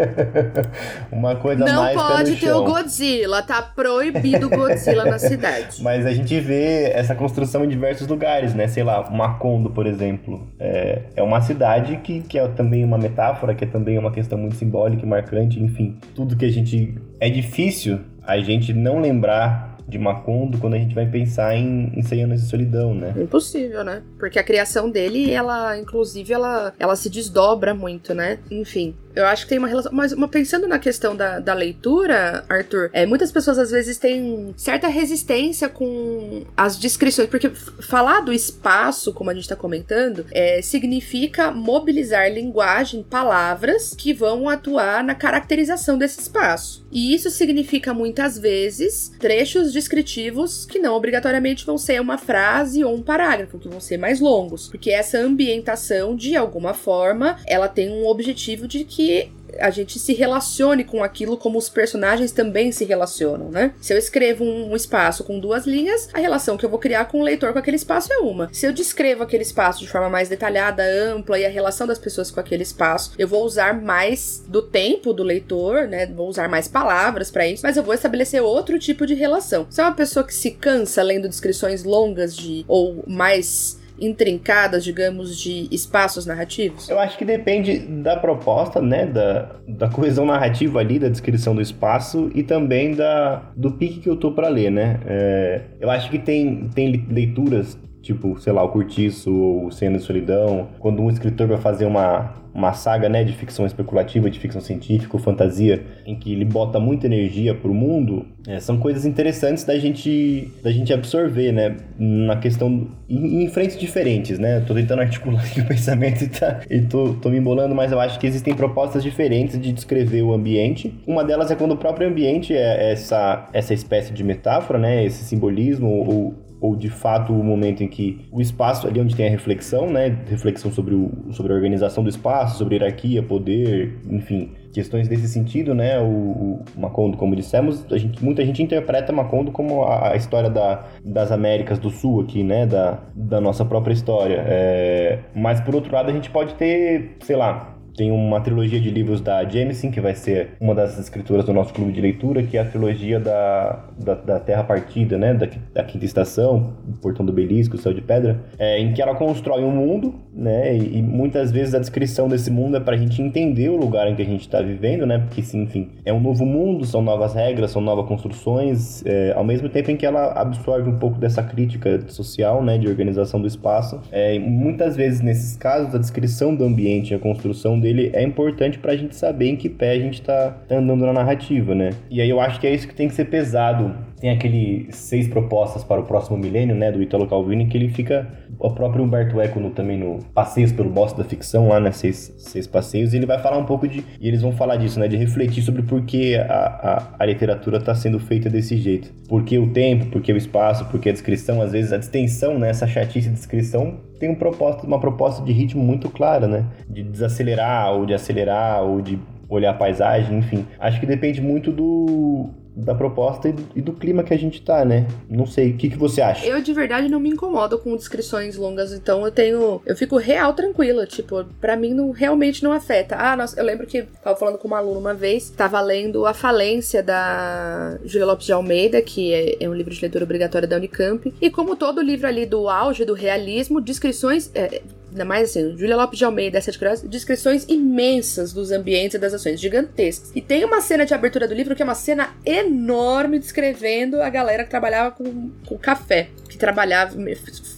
uma 1.12 1.36
coisa 1.36 1.64
Não 1.64 1.82
mais 1.82 1.96
Não 1.96 2.08
pode 2.08 2.36
ter 2.36 2.52
o 2.52 2.64
Godzilla, 2.64 3.42
tá 3.42 3.62
proibido 3.62 4.46
o 4.46 4.50
Godzilla 4.50 5.04
na 5.04 5.18
cidade. 5.18 5.80
Mas 5.84 6.06
a 6.06 6.12
gente 6.12 6.38
vê 6.40 6.90
essa 6.92 7.14
construção 7.14 7.64
em 7.64 7.68
diversos 7.68 8.06
lugares, 8.08 8.54
né? 8.54 8.66
Sei 8.66 8.82
lá, 8.82 9.08
Macondo, 9.10 9.70
por 9.70 9.86
exemplo. 9.86 10.48
É 10.58 10.70
É, 10.70 11.02
é 11.16 11.22
uma 11.22 11.40
cidade 11.40 11.96
que, 11.98 12.20
que 12.20 12.38
é 12.38 12.46
também 12.48 12.84
uma 12.84 12.96
metáfora, 12.96 13.54
que 13.54 13.64
é 13.64 13.66
também 13.66 13.98
uma 13.98 14.10
questão 14.10 14.38
muito 14.38 14.54
simbólica 14.54 15.04
e 15.04 15.08
marcante, 15.08 15.60
enfim. 15.60 15.98
Tudo 16.14 16.36
que 16.36 16.44
a 16.44 16.50
gente. 16.50 16.94
É 17.18 17.28
difícil 17.28 18.00
a 18.22 18.38
gente 18.38 18.72
não 18.72 19.00
lembrar 19.00 19.69
de 19.90 19.98
Macondo 19.98 20.58
quando 20.58 20.74
a 20.74 20.78
gente 20.78 20.94
vai 20.94 21.06
pensar 21.06 21.54
em, 21.54 21.92
em 21.94 22.02
100 22.02 22.24
anos 22.24 22.42
de 22.42 22.48
solidão, 22.48 22.94
né? 22.94 23.12
Impossível, 23.16 23.84
né? 23.84 24.02
Porque 24.18 24.38
a 24.38 24.42
criação 24.42 24.90
dele, 24.90 25.30
ela, 25.30 25.76
inclusive, 25.78 26.32
ela, 26.32 26.72
ela 26.78 26.96
se 26.96 27.10
desdobra 27.10 27.74
muito, 27.74 28.14
né? 28.14 28.38
Enfim, 28.50 28.94
eu 29.14 29.26
acho 29.26 29.44
que 29.44 29.50
tem 29.50 29.58
uma 29.58 29.68
relação. 29.68 29.92
Mas 29.92 30.12
uma, 30.12 30.28
pensando 30.28 30.66
na 30.66 30.78
questão 30.78 31.16
da, 31.16 31.38
da 31.38 31.54
leitura, 31.54 32.44
Arthur, 32.48 32.90
é, 32.92 33.06
muitas 33.06 33.32
pessoas 33.32 33.58
às 33.58 33.70
vezes 33.70 33.98
têm 33.98 34.54
certa 34.56 34.88
resistência 34.88 35.68
com 35.68 36.44
as 36.56 36.78
descrições, 36.78 37.28
porque 37.28 37.50
falar 37.50 38.20
do 38.20 38.32
espaço, 38.32 39.12
como 39.12 39.30
a 39.30 39.34
gente 39.34 39.42
está 39.42 39.56
comentando, 39.56 40.26
é, 40.30 40.62
significa 40.62 41.50
mobilizar 41.50 42.30
linguagem, 42.30 43.02
palavras 43.02 43.94
que 43.96 44.12
vão 44.12 44.48
atuar 44.48 45.02
na 45.02 45.14
caracterização 45.14 45.98
desse 45.98 46.20
espaço. 46.20 46.84
E 46.90 47.14
isso 47.14 47.30
significa 47.30 47.94
muitas 47.94 48.38
vezes 48.38 49.12
trechos 49.18 49.72
descritivos 49.72 50.64
que 50.64 50.78
não 50.78 50.94
obrigatoriamente 50.94 51.64
vão 51.64 51.78
ser 51.78 52.00
uma 52.00 52.18
frase 52.18 52.82
ou 52.84 52.94
um 52.94 53.02
parágrafo, 53.02 53.58
que 53.58 53.68
vão 53.68 53.80
ser 53.80 53.96
mais 53.96 54.20
longos, 54.20 54.68
porque 54.68 54.90
essa 54.90 55.18
ambientação, 55.18 56.16
de 56.16 56.36
alguma 56.36 56.74
forma, 56.74 57.38
ela 57.46 57.68
tem 57.68 57.90
um 57.90 58.06
objetivo 58.06 58.66
de 58.66 58.84
que 58.84 58.99
que 59.06 59.40
a 59.58 59.70
gente 59.70 59.98
se 59.98 60.12
relacione 60.14 60.84
com 60.84 61.02
aquilo 61.02 61.36
como 61.36 61.58
os 61.58 61.68
personagens 61.68 62.30
também 62.32 62.70
se 62.70 62.84
relacionam, 62.84 63.50
né? 63.50 63.72
Se 63.80 63.92
eu 63.92 63.98
escrevo 63.98 64.44
um, 64.44 64.76
espaço 64.76 65.24
com 65.24 65.38
duas 65.38 65.66
linhas, 65.66 66.08
a 66.12 66.18
relação 66.18 66.56
que 66.56 66.64
eu 66.64 66.70
vou 66.70 66.78
criar 66.78 67.06
com 67.06 67.20
o 67.20 67.22
leitor 67.22 67.52
com 67.52 67.58
aquele 67.58 67.76
espaço 67.76 68.12
é 68.12 68.18
uma. 68.18 68.48
Se 68.52 68.66
eu 68.66 68.72
descrevo 68.72 69.22
aquele 69.22 69.42
espaço 69.42 69.80
de 69.80 69.88
forma 69.88 70.08
mais 70.08 70.28
detalhada, 70.28 70.82
ampla 70.84 71.38
e 71.38 71.44
a 71.44 71.48
relação 71.48 71.86
das 71.86 71.98
pessoas 71.98 72.30
com 72.30 72.40
aquele 72.40 72.62
espaço, 72.62 73.12
eu 73.18 73.26
vou 73.26 73.44
usar 73.44 73.74
mais 73.74 74.42
do 74.46 74.62
tempo 74.62 75.12
do 75.12 75.22
leitor, 75.22 75.88
né? 75.88 76.06
Vou 76.06 76.28
usar 76.28 76.48
mais 76.48 76.68
palavras 76.68 77.30
para 77.30 77.46
isso, 77.46 77.62
mas 77.64 77.76
eu 77.76 77.82
vou 77.82 77.94
estabelecer 77.94 78.42
outro 78.42 78.78
tipo 78.78 79.06
de 79.06 79.14
relação. 79.14 79.66
Se 79.68 79.80
é 79.80 79.84
uma 79.84 79.94
pessoa 79.94 80.24
que 80.24 80.34
se 80.34 80.52
cansa 80.52 81.02
lendo 81.02 81.28
descrições 81.28 81.84
longas 81.84 82.34
de 82.36 82.64
ou 82.68 83.02
mais 83.06 83.79
intrincadas, 84.00 84.82
digamos, 84.82 85.38
de 85.38 85.68
espaços 85.70 86.26
narrativos? 86.26 86.88
Eu 86.88 86.98
acho 86.98 87.18
que 87.18 87.24
depende 87.24 87.78
da 87.78 88.16
proposta, 88.16 88.80
né, 88.80 89.06
da, 89.06 89.56
da 89.68 89.88
coesão 89.88 90.24
narrativa 90.26 90.80
ali, 90.80 90.98
da 90.98 91.08
descrição 91.08 91.54
do 91.54 91.60
espaço 91.60 92.30
e 92.34 92.42
também 92.42 92.94
da, 92.94 93.42
do 93.56 93.72
pique 93.72 94.00
que 94.00 94.08
eu 94.08 94.16
tô 94.16 94.32
para 94.32 94.48
ler, 94.48 94.70
né? 94.70 95.00
É, 95.06 95.60
eu 95.80 95.90
acho 95.90 96.10
que 96.10 96.18
tem, 96.18 96.68
tem 96.74 97.06
leituras 97.10 97.78
tipo, 98.02 98.38
sei 98.40 98.52
lá, 98.52 98.62
o 98.62 98.68
Curtiço 98.70 99.32
ou 99.32 99.70
Cena 99.70 99.98
de 99.98 100.04
Solidão, 100.04 100.68
quando 100.78 101.02
um 101.02 101.10
escritor 101.10 101.46
vai 101.46 101.58
fazer 101.58 101.84
uma, 101.84 102.34
uma 102.52 102.72
saga 102.72 103.08
né, 103.08 103.24
de 103.24 103.32
ficção 103.32 103.64
especulativa, 103.64 104.30
de 104.30 104.38
ficção 104.38 104.60
científica, 104.60 105.18
fantasia, 105.18 105.82
em 106.04 106.16
que 106.16 106.32
ele 106.32 106.44
bota 106.44 106.80
muita 106.80 107.06
energia 107.06 107.54
pro 107.54 107.72
mundo, 107.72 108.26
é, 108.46 108.58
são 108.58 108.78
coisas 108.78 109.04
interessantes 109.04 109.64
da 109.64 109.78
gente, 109.78 110.50
da 110.62 110.72
gente 110.72 110.92
absorver, 110.92 111.52
né? 111.52 111.76
Na 111.98 112.36
questão. 112.36 112.88
Em, 113.08 113.44
em 113.44 113.48
frentes 113.48 113.78
diferentes, 113.78 114.38
né? 114.38 114.60
tô 114.60 114.74
tentando 114.74 115.00
articular 115.00 115.42
aqui 115.44 115.60
o 115.60 115.66
pensamento 115.66 116.22
e, 116.22 116.28
tá, 116.28 116.60
e 116.70 116.80
tô, 116.80 117.14
tô 117.14 117.28
me 117.28 117.38
embolando, 117.38 117.74
mas 117.74 117.92
eu 117.92 118.00
acho 118.00 118.18
que 118.18 118.26
existem 118.26 118.54
propostas 118.54 119.02
diferentes 119.02 119.60
de 119.60 119.72
descrever 119.72 120.22
o 120.22 120.32
ambiente. 120.32 120.94
Uma 121.06 121.24
delas 121.24 121.50
é 121.50 121.56
quando 121.56 121.72
o 121.72 121.76
próprio 121.76 122.08
ambiente 122.08 122.54
é 122.54 122.92
essa, 122.92 123.48
essa 123.52 123.74
espécie 123.74 124.12
de 124.12 124.24
metáfora, 124.24 124.78
né? 124.78 125.04
Esse 125.04 125.24
simbolismo 125.24 125.88
ou 125.88 126.34
ou 126.60 126.76
de 126.76 126.88
fato 126.88 127.32
o 127.32 127.42
momento 127.42 127.82
em 127.82 127.88
que 127.88 128.26
o 128.30 128.40
espaço 128.40 128.86
ali 128.86 129.00
onde 129.00 129.16
tem 129.16 129.26
a 129.26 129.30
reflexão, 129.30 129.88
né, 129.88 130.18
reflexão 130.26 130.70
sobre, 130.70 130.94
o, 130.94 131.10
sobre 131.32 131.52
a 131.52 131.56
organização 131.56 132.04
do 132.04 132.10
espaço, 132.10 132.58
sobre 132.58 132.76
hierarquia, 132.76 133.22
poder, 133.22 133.98
enfim, 134.08 134.50
questões 134.72 135.08
desse 135.08 135.26
sentido, 135.28 135.74
né, 135.74 135.98
o, 135.98 136.04
o 136.04 136.64
Macondo, 136.76 137.16
como 137.16 137.34
dissemos, 137.34 137.84
a 137.90 137.98
gente, 137.98 138.22
muita 138.22 138.44
gente 138.44 138.62
interpreta 138.62 139.12
Macondo 139.12 139.50
como 139.50 139.82
a, 139.84 140.12
a 140.12 140.16
história 140.16 140.50
da, 140.50 140.84
das 141.04 141.32
Américas 141.32 141.78
do 141.78 141.90
Sul 141.90 142.20
aqui, 142.20 142.42
né, 142.42 142.66
da, 142.66 142.98
da 143.14 143.40
nossa 143.40 143.64
própria 143.64 143.92
história, 143.92 144.44
é, 144.46 145.18
mas 145.34 145.60
por 145.60 145.74
outro 145.74 145.92
lado 145.92 146.10
a 146.10 146.12
gente 146.12 146.30
pode 146.30 146.54
ter, 146.54 147.16
sei 147.20 147.36
lá, 147.36 147.69
tem 147.96 148.10
uma 148.10 148.40
trilogia 148.40 148.80
de 148.80 148.90
livros 148.90 149.20
da 149.20 149.44
Jameson, 149.44 149.90
que 149.90 150.00
vai 150.00 150.14
ser 150.14 150.50
uma 150.60 150.74
das 150.74 150.98
escritoras 150.98 151.44
do 151.44 151.52
nosso 151.52 151.72
clube 151.72 151.92
de 151.92 152.00
leitura, 152.00 152.42
que 152.42 152.56
é 152.56 152.60
a 152.60 152.64
trilogia 152.64 153.18
da, 153.18 153.84
da, 153.98 154.14
da 154.14 154.40
Terra 154.40 154.64
Partida, 154.64 155.18
né? 155.18 155.34
Da, 155.34 155.48
da, 155.74 155.84
Quinta 155.84 156.04
Estação, 156.04 156.74
Portão 157.00 157.24
do 157.24 157.32
Belisco, 157.32 157.76
Céu 157.78 157.92
de 157.92 158.00
Pedra, 158.00 158.40
é, 158.58 158.78
em 158.78 158.92
que 158.92 159.02
ela 159.02 159.14
constrói 159.14 159.64
um 159.64 159.70
mundo, 159.70 160.14
né? 160.32 160.76
E, 160.76 160.98
e, 160.98 161.02
muitas 161.02 161.50
vezes 161.50 161.74
a 161.74 161.78
descrição 161.78 162.28
desse 162.28 162.50
mundo 162.50 162.76
é 162.76 162.80
para 162.80 162.94
a 162.94 162.98
gente 162.98 163.20
entender 163.20 163.68
o 163.68 163.76
lugar 163.76 164.08
em 164.08 164.14
que 164.14 164.22
a 164.22 164.24
gente 164.24 164.42
está 164.42 164.60
vivendo, 164.60 165.06
né? 165.06 165.18
Porque, 165.18 165.42
sim, 165.42 165.62
enfim, 165.62 165.88
é 166.04 166.12
um 166.12 166.20
novo 166.20 166.44
mundo, 166.44 166.84
são 166.84 167.02
novas 167.02 167.34
regras, 167.34 167.70
são 167.70 167.82
novas 167.82 168.06
construções, 168.06 169.04
é, 169.04 169.32
ao 169.34 169.44
mesmo 169.44 169.68
tempo 169.68 169.90
em 169.90 169.96
que 169.96 170.06
ela 170.06 170.32
absorve 170.32 170.88
um 170.88 170.98
pouco 170.98 171.18
dessa 171.18 171.42
crítica 171.42 172.00
social, 172.08 172.62
né? 172.62 172.78
De 172.78 172.88
organização 172.88 173.40
do 173.40 173.46
espaço. 173.46 174.00
É, 174.12 174.38
muitas 174.38 174.96
vezes, 174.96 175.20
nesses 175.20 175.56
casos, 175.56 175.94
a 175.94 175.98
descrição 175.98 176.54
do 176.54 176.64
ambiente, 176.64 177.14
a 177.14 177.18
construção 177.18 177.79
dele 177.80 178.10
é 178.12 178.22
importante 178.22 178.78
pra 178.78 178.96
gente 178.96 179.16
saber 179.16 179.48
em 179.48 179.56
que 179.56 179.68
pé 179.68 179.92
a 179.92 179.98
gente 179.98 180.22
tá, 180.22 180.56
andando 180.70 181.06
na 181.06 181.12
narrativa, 181.12 181.74
né? 181.74 181.90
E 182.10 182.20
aí 182.20 182.28
eu 182.28 182.40
acho 182.40 182.60
que 182.60 182.66
é 182.66 182.74
isso 182.74 182.86
que 182.86 182.94
tem 182.94 183.08
que 183.08 183.14
ser 183.14 183.26
pesado 183.26 183.94
tem 184.20 184.30
aquele 184.30 184.88
seis 184.90 185.26
propostas 185.26 185.82
para 185.82 186.00
o 186.00 186.04
próximo 186.04 186.36
milênio, 186.36 186.76
né, 186.76 186.92
do 186.92 187.02
Italo 187.02 187.26
Calvini, 187.26 187.66
que 187.66 187.76
ele 187.76 187.88
fica 187.88 188.28
o 188.58 188.70
próprio 188.70 189.02
Humberto 189.02 189.40
Eco 189.40 189.58
no, 189.58 189.70
também 189.70 189.98
no 189.98 190.18
Passeios 190.34 190.70
pelo 190.70 190.90
Bosque 190.90 191.18
da 191.18 191.24
Ficção, 191.24 191.68
lá, 191.68 191.80
né, 191.80 191.90
seis, 191.90 192.34
seis 192.36 192.66
passeios, 192.66 193.14
e 193.14 193.16
ele 193.16 193.24
vai 193.24 193.38
falar 193.38 193.56
um 193.56 193.64
pouco 193.64 193.88
de, 193.88 194.04
e 194.20 194.28
eles 194.28 194.42
vão 194.42 194.52
falar 194.52 194.76
disso, 194.76 195.00
né, 195.00 195.08
de 195.08 195.16
refletir 195.16 195.62
sobre 195.62 195.82
por 195.82 196.02
que 196.02 196.36
a, 196.36 196.44
a, 196.44 197.14
a 197.18 197.26
literatura 197.26 197.78
está 197.78 197.94
sendo 197.94 198.20
feita 198.20 198.50
desse 198.50 198.76
jeito. 198.76 199.10
Por 199.26 199.42
que 199.42 199.58
o 199.58 199.72
tempo, 199.72 200.06
por 200.06 200.20
que 200.20 200.32
o 200.32 200.36
espaço, 200.36 200.84
por 200.84 201.00
que 201.00 201.08
a 201.08 201.12
descrição, 201.12 201.62
às 201.62 201.72
vezes 201.72 201.90
a 201.90 201.96
distensão, 201.96 202.58
né, 202.58 202.68
essa 202.68 202.86
chatice 202.86 203.28
de 203.30 203.34
descrição 203.34 204.09
tem 204.20 204.28
um 204.30 204.34
propósito, 204.34 204.86
uma 204.86 205.00
proposta 205.00 205.42
de 205.42 205.50
ritmo 205.50 205.82
muito 205.82 206.10
clara, 206.10 206.46
né, 206.46 206.66
de 206.88 207.02
desacelerar 207.02 207.92
ou 207.94 208.04
de 208.04 208.12
acelerar 208.12 208.82
ou 208.82 209.00
de 209.00 209.18
olhar 209.48 209.70
a 209.70 209.74
paisagem, 209.74 210.38
enfim. 210.38 210.66
Acho 210.78 211.00
que 211.00 211.06
depende 211.06 211.40
muito 211.40 211.72
do, 211.72 212.50
da 212.74 212.94
proposta 212.94 213.48
e 213.74 213.80
do, 213.80 213.92
clima 213.92 214.22
que 214.22 214.32
a 214.32 214.38
gente 214.38 214.62
tá, 214.62 214.84
né? 214.84 215.06
Não 215.28 215.44
sei, 215.46 215.70
o 215.70 215.76
que, 215.76 215.90
que 215.90 215.98
você 215.98 216.20
acha? 216.20 216.46
Eu 216.46 216.62
de 216.62 216.72
verdade 216.72 217.08
não 217.08 217.20
me 217.20 217.28
incomodo 217.28 217.78
com 217.78 217.96
descrições 217.96 218.56
longas, 218.56 218.92
então 218.92 219.24
eu 219.24 219.30
tenho. 219.30 219.82
Eu 219.84 219.96
fico 219.96 220.16
real 220.16 220.54
tranquila, 220.54 221.06
tipo, 221.06 221.44
para 221.60 221.76
mim 221.76 221.92
não 221.92 222.10
realmente 222.10 222.62
não 222.62 222.72
afeta. 222.72 223.16
Ah, 223.16 223.36
nossa, 223.36 223.58
eu 223.58 223.64
lembro 223.64 223.86
que 223.86 224.02
tava 224.22 224.36
falando 224.36 224.58
com 224.58 224.68
uma 224.68 224.78
aluna 224.78 224.98
uma 224.98 225.14
vez, 225.14 225.50
tava 225.50 225.80
lendo 225.80 226.24
A 226.26 226.32
Falência 226.32 227.02
da 227.02 227.98
Julia 228.04 228.26
Lopes 228.26 228.46
de 228.46 228.52
Almeida, 228.52 229.02
que 229.02 229.32
é, 229.32 229.64
é 229.64 229.68
um 229.68 229.74
livro 229.74 229.92
de 229.92 230.00
leitura 230.00 230.24
obrigatória 230.24 230.68
da 230.68 230.76
Unicamp, 230.76 231.32
e 231.40 231.50
como 231.50 231.76
todo 231.76 232.00
livro 232.00 232.26
ali 232.26 232.46
do 232.46 232.68
auge 232.68 233.04
do 233.04 233.14
realismo, 233.14 233.80
descrições. 233.80 234.50
É, 234.54 234.82
ainda 235.10 235.24
mais 235.24 235.50
assim, 235.50 235.76
Julia 235.76 235.96
Lopes 235.96 236.18
de 236.18 236.24
Almeida, 236.24 236.58
essa 236.58 236.70
de 236.70 237.08
descrições 237.08 237.64
imensas 237.68 238.52
dos 238.52 238.70
ambientes 238.70 239.14
e 239.14 239.18
das 239.18 239.34
ações, 239.34 239.60
gigantescas. 239.60 240.30
E 240.34 240.40
tem 240.40 240.64
uma 240.64 240.80
cena 240.80 241.04
de 241.04 241.12
abertura 241.12 241.46
do 241.46 241.54
livro 241.54 241.74
que 241.74 241.82
é 241.82 241.84
uma 241.84 241.94
cena 241.94 242.30
enorme 242.44 243.38
descrevendo 243.38 244.22
a 244.22 244.30
galera 244.30 244.64
que 244.64 244.70
trabalhava 244.70 245.10
com, 245.10 245.50
com 245.66 245.76
café. 245.76 246.28
Que 246.48 246.58
trabalhava, 246.58 247.16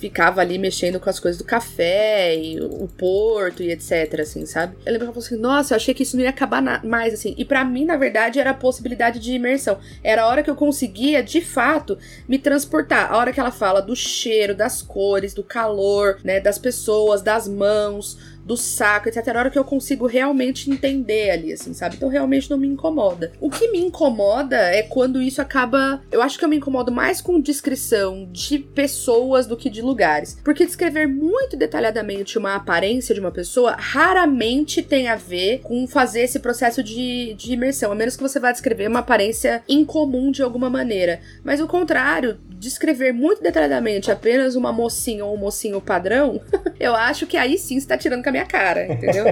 ficava 0.00 0.40
ali 0.40 0.58
mexendo 0.58 0.98
com 0.98 1.08
as 1.10 1.20
coisas 1.20 1.38
do 1.38 1.44
café 1.44 2.34
e 2.36 2.60
o 2.60 2.88
porto 2.88 3.62
e 3.62 3.70
etc, 3.70 4.20
assim, 4.20 4.46
sabe? 4.46 4.74
Eu 4.84 4.92
lembro 4.92 5.00
que 5.00 5.04
ela 5.04 5.12
falou 5.12 5.26
assim, 5.26 5.36
nossa, 5.36 5.74
eu 5.74 5.76
achei 5.76 5.94
que 5.94 6.02
isso 6.02 6.16
não 6.16 6.24
ia 6.24 6.30
acabar 6.30 6.62
mais, 6.84 7.14
assim. 7.14 7.34
E 7.36 7.44
para 7.44 7.64
mim, 7.64 7.84
na 7.84 7.96
verdade, 7.96 8.40
era 8.40 8.50
a 8.50 8.54
possibilidade 8.54 9.18
de 9.18 9.32
imersão. 9.32 9.78
Era 10.02 10.22
a 10.22 10.26
hora 10.26 10.42
que 10.42 10.50
eu 10.50 10.56
conseguia, 10.56 11.22
de 11.22 11.40
fato, 11.40 11.98
me 12.26 12.38
transportar. 12.38 13.12
A 13.12 13.16
hora 13.16 13.32
que 13.32 13.40
ela 13.40 13.50
fala 13.50 13.80
do 13.80 13.94
cheiro, 13.94 14.54
das 14.54 14.82
cores, 14.82 15.34
do 15.34 15.44
calor, 15.44 16.18
né, 16.24 16.40
das 16.40 16.58
pessoas, 16.58 17.21
das 17.22 17.48
mãos, 17.48 18.18
do 18.44 18.56
saco, 18.56 19.08
etc. 19.08 19.28
A 19.28 19.38
hora 19.38 19.50
que 19.50 19.58
eu 19.58 19.64
consigo 19.64 20.06
realmente 20.06 20.70
entender 20.70 21.30
ali, 21.30 21.52
assim, 21.52 21.72
sabe? 21.72 21.96
Então 21.96 22.08
realmente 22.08 22.50
não 22.50 22.58
me 22.58 22.66
incomoda. 22.66 23.32
O 23.40 23.50
que 23.50 23.68
me 23.68 23.78
incomoda 23.78 24.56
é 24.56 24.82
quando 24.82 25.22
isso 25.22 25.40
acaba. 25.40 26.02
Eu 26.10 26.22
acho 26.22 26.38
que 26.38 26.44
eu 26.44 26.48
me 26.48 26.56
incomodo 26.56 26.92
mais 26.92 27.20
com 27.20 27.40
descrição 27.40 28.28
de 28.30 28.58
pessoas 28.58 29.46
do 29.46 29.56
que 29.56 29.70
de 29.70 29.82
lugares. 29.82 30.38
Porque 30.44 30.66
descrever 30.66 31.06
muito 31.06 31.56
detalhadamente 31.56 32.38
uma 32.38 32.54
aparência 32.54 33.14
de 33.14 33.20
uma 33.20 33.30
pessoa 33.30 33.76
raramente 33.78 34.82
tem 34.82 35.08
a 35.08 35.16
ver 35.16 35.60
com 35.62 35.86
fazer 35.86 36.22
esse 36.22 36.38
processo 36.38 36.82
de, 36.82 37.34
de 37.34 37.52
imersão. 37.52 37.92
A 37.92 37.94
menos 37.94 38.16
que 38.16 38.22
você 38.22 38.40
vá 38.40 38.52
descrever 38.52 38.88
uma 38.88 39.00
aparência 39.00 39.62
incomum 39.68 40.30
de 40.30 40.42
alguma 40.42 40.68
maneira. 40.68 41.20
Mas 41.44 41.60
o 41.60 41.66
contrário 41.66 42.38
descrever 42.62 43.12
muito 43.12 43.42
detalhadamente 43.42 44.12
apenas 44.12 44.54
uma 44.54 44.72
mocinha 44.72 45.24
ou 45.24 45.34
um 45.34 45.36
mocinho 45.36 45.80
padrão, 45.80 46.40
eu 46.78 46.94
acho 46.94 47.26
que 47.26 47.36
aí 47.36 47.58
sim 47.58 47.78
você 47.78 47.88
tá 47.88 47.98
tirando 47.98 48.22
a 48.32 48.42
minha 48.42 48.46
cara, 48.46 48.86
entendeu? 48.86 49.24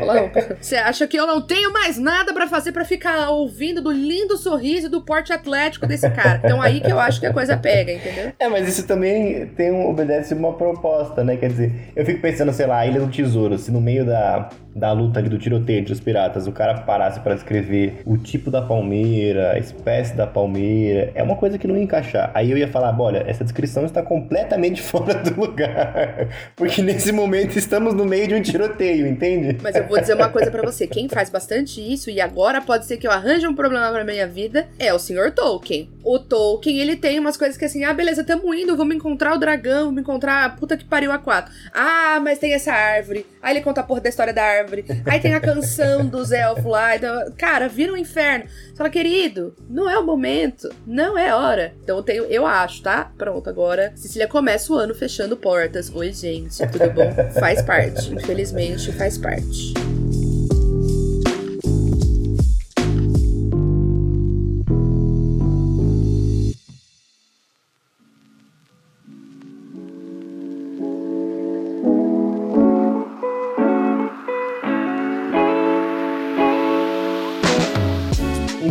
Você 0.61 0.77
acha 0.77 1.07
que 1.07 1.19
eu 1.19 1.27
não 1.27 1.41
tenho 1.41 1.73
mais 1.73 1.99
nada 1.99 2.33
para 2.33 2.47
fazer 2.47 2.73
para 2.73 2.85
ficar 2.85 3.31
ouvindo 3.31 3.81
do 3.81 3.91
lindo 3.91 4.37
sorriso 4.37 4.89
do 4.89 5.01
porte 5.01 5.33
atlético 5.33 5.87
desse 5.87 6.09
cara? 6.11 6.41
Então 6.45 6.61
aí 6.61 6.81
que 6.81 6.93
eu 6.93 7.01
acho 7.01 7.19
que 7.19 7.27
a 7.27 7.33
coisa 7.33 7.57
pega, 7.57 7.93
entendeu? 7.93 8.33
É, 8.39 8.49
mas 8.49 8.69
isso 8.69 8.87
também 8.87 9.47
tem 9.47 9.73
um, 9.73 9.89
obedece 9.89 10.35
uma 10.35 10.53
proposta, 10.53 11.25
né? 11.25 11.37
Quer 11.37 11.49
dizer, 11.49 11.73
eu 11.97 12.05
fico 12.05 12.21
pensando, 12.21 12.53
sei 12.53 12.67
lá, 12.67 12.87
Ilha 12.87 13.01
do 13.01 13.09
Tesouro, 13.09 13.59
se 13.59 13.71
no 13.71 13.81
meio 13.81 14.05
da, 14.05 14.51
da 14.75 14.93
luta 14.93 15.19
ali 15.19 15.29
do 15.29 15.39
tiroteio 15.39 15.85
dos 15.85 16.01
piratas 16.01 16.47
o 16.47 16.53
cara 16.53 16.75
parasse 16.81 17.21
para 17.21 17.35
escrever 17.35 18.03
o 18.05 18.17
tipo 18.17 18.51
da 18.51 18.63
palmeira, 18.63 19.53
a 19.53 19.59
espécie 19.59 20.15
da 20.15 20.27
palmeira, 20.27 21.11
é 21.15 21.23
uma 21.23 21.37
coisa 21.37 21.59
que 21.59 21.67
não 21.67 21.77
ia 21.77 21.83
encaixar. 21.83 22.31
Aí 22.35 22.51
eu 22.51 22.57
ia 22.57 22.69
falar, 22.69 22.99
olha, 22.99 23.25
essa 23.27 23.45
descrição 23.45 23.85
está 23.85 24.03
completamente 24.03 24.83
fora 24.83 25.15
do 25.15 25.39
lugar, 25.41 26.29
porque 26.57 26.83
nesse 26.83 27.13
momento 27.13 27.57
estamos 27.57 27.95
no 27.95 28.05
meio 28.05 28.29
de 28.29 28.35
um 28.35 28.43
tiroteio, 28.43 29.07
entende? 29.07 29.59
Mas 29.63 29.75
eu 29.75 29.87
vou 29.87 30.01
dizer 30.01 30.15
uma 30.15 30.29
coisa 30.29 30.51
para 30.51 30.63
você, 30.63 30.87
quem 30.87 31.09
faz 31.09 31.31
bastante 31.31 31.81
isso 31.81 32.11
e 32.11 32.21
agora 32.21 32.61
pode 32.61 32.87
ser 32.87 32.97
que 32.97 33.07
eu 33.07 33.11
arranje 33.11 33.47
um 33.47 33.55
problema 33.55 33.91
para 33.91 34.05
minha 34.05 34.27
vida 34.27 34.69
é 34.79 34.93
o 34.93 34.99
Sr. 34.99 35.33
Tolkien. 35.35 35.89
O 36.03 36.19
Tolkien, 36.19 36.79
ele 36.79 36.97
tem 36.97 37.19
umas 37.19 37.37
coisas 37.37 37.57
que 37.57 37.65
assim, 37.65 37.85
ah, 37.85 37.93
beleza, 37.93 38.25
tamo 38.25 38.55
indo, 38.55 38.77
vamos 38.77 38.95
encontrar 38.95 39.35
o 39.35 39.39
dragão, 39.39 39.87
vamos 39.87 40.01
encontrar 40.01 40.45
a 40.45 40.51
puta 40.51 40.77
que 40.77 40.85
pariu 40.85 41.13
a 41.13 41.19
quatro. 41.19 41.53
Ah, 41.75 42.21
mas 42.23 42.39
tem 42.39 42.53
essa 42.53 42.73
árvore. 42.73 43.27
Aí 43.43 43.55
ele 43.55 43.63
conta 43.63 43.81
a 43.81 43.85
porra 43.85 44.01
da 44.01 44.09
história 44.09 44.33
da 44.33 44.43
árvore. 44.43 44.60
Aí 45.07 45.21
tem 45.21 45.35
a 45.35 45.41
canção 45.41 46.07
dos 46.07 46.33
elfos 46.33 46.65
lá. 46.65 46.97
Então, 46.97 47.33
cara, 47.37 47.69
vira 47.69 47.93
um 47.93 47.97
inferno. 47.97 48.45
Você 48.47 48.77
fala, 48.77 48.91
querido, 48.91 49.55
não 49.69 49.89
é 49.89 49.99
o 49.99 50.05
momento, 50.05 50.69
não 50.87 51.17
é 51.17 51.35
hora. 51.35 51.75
Então 51.83 51.97
eu 51.97 52.03
tenho, 52.03 52.25
eu 52.25 52.47
acho, 52.47 52.83
tá? 52.83 53.11
Pronto, 53.17 53.49
agora 53.49 53.93
Cecília 53.97 54.29
começa 54.29 54.73
o 54.73 54.77
ano 54.77 54.95
fechando 54.95 55.37
portas. 55.37 55.91
Oi, 55.95 56.13
gente, 56.13 56.59
tudo 56.69 56.91
bom? 56.91 57.11
faz 57.39 57.63
parte, 57.63 58.13
infelizmente 58.13 58.93
faz 58.93 59.19
parte. 59.19 59.75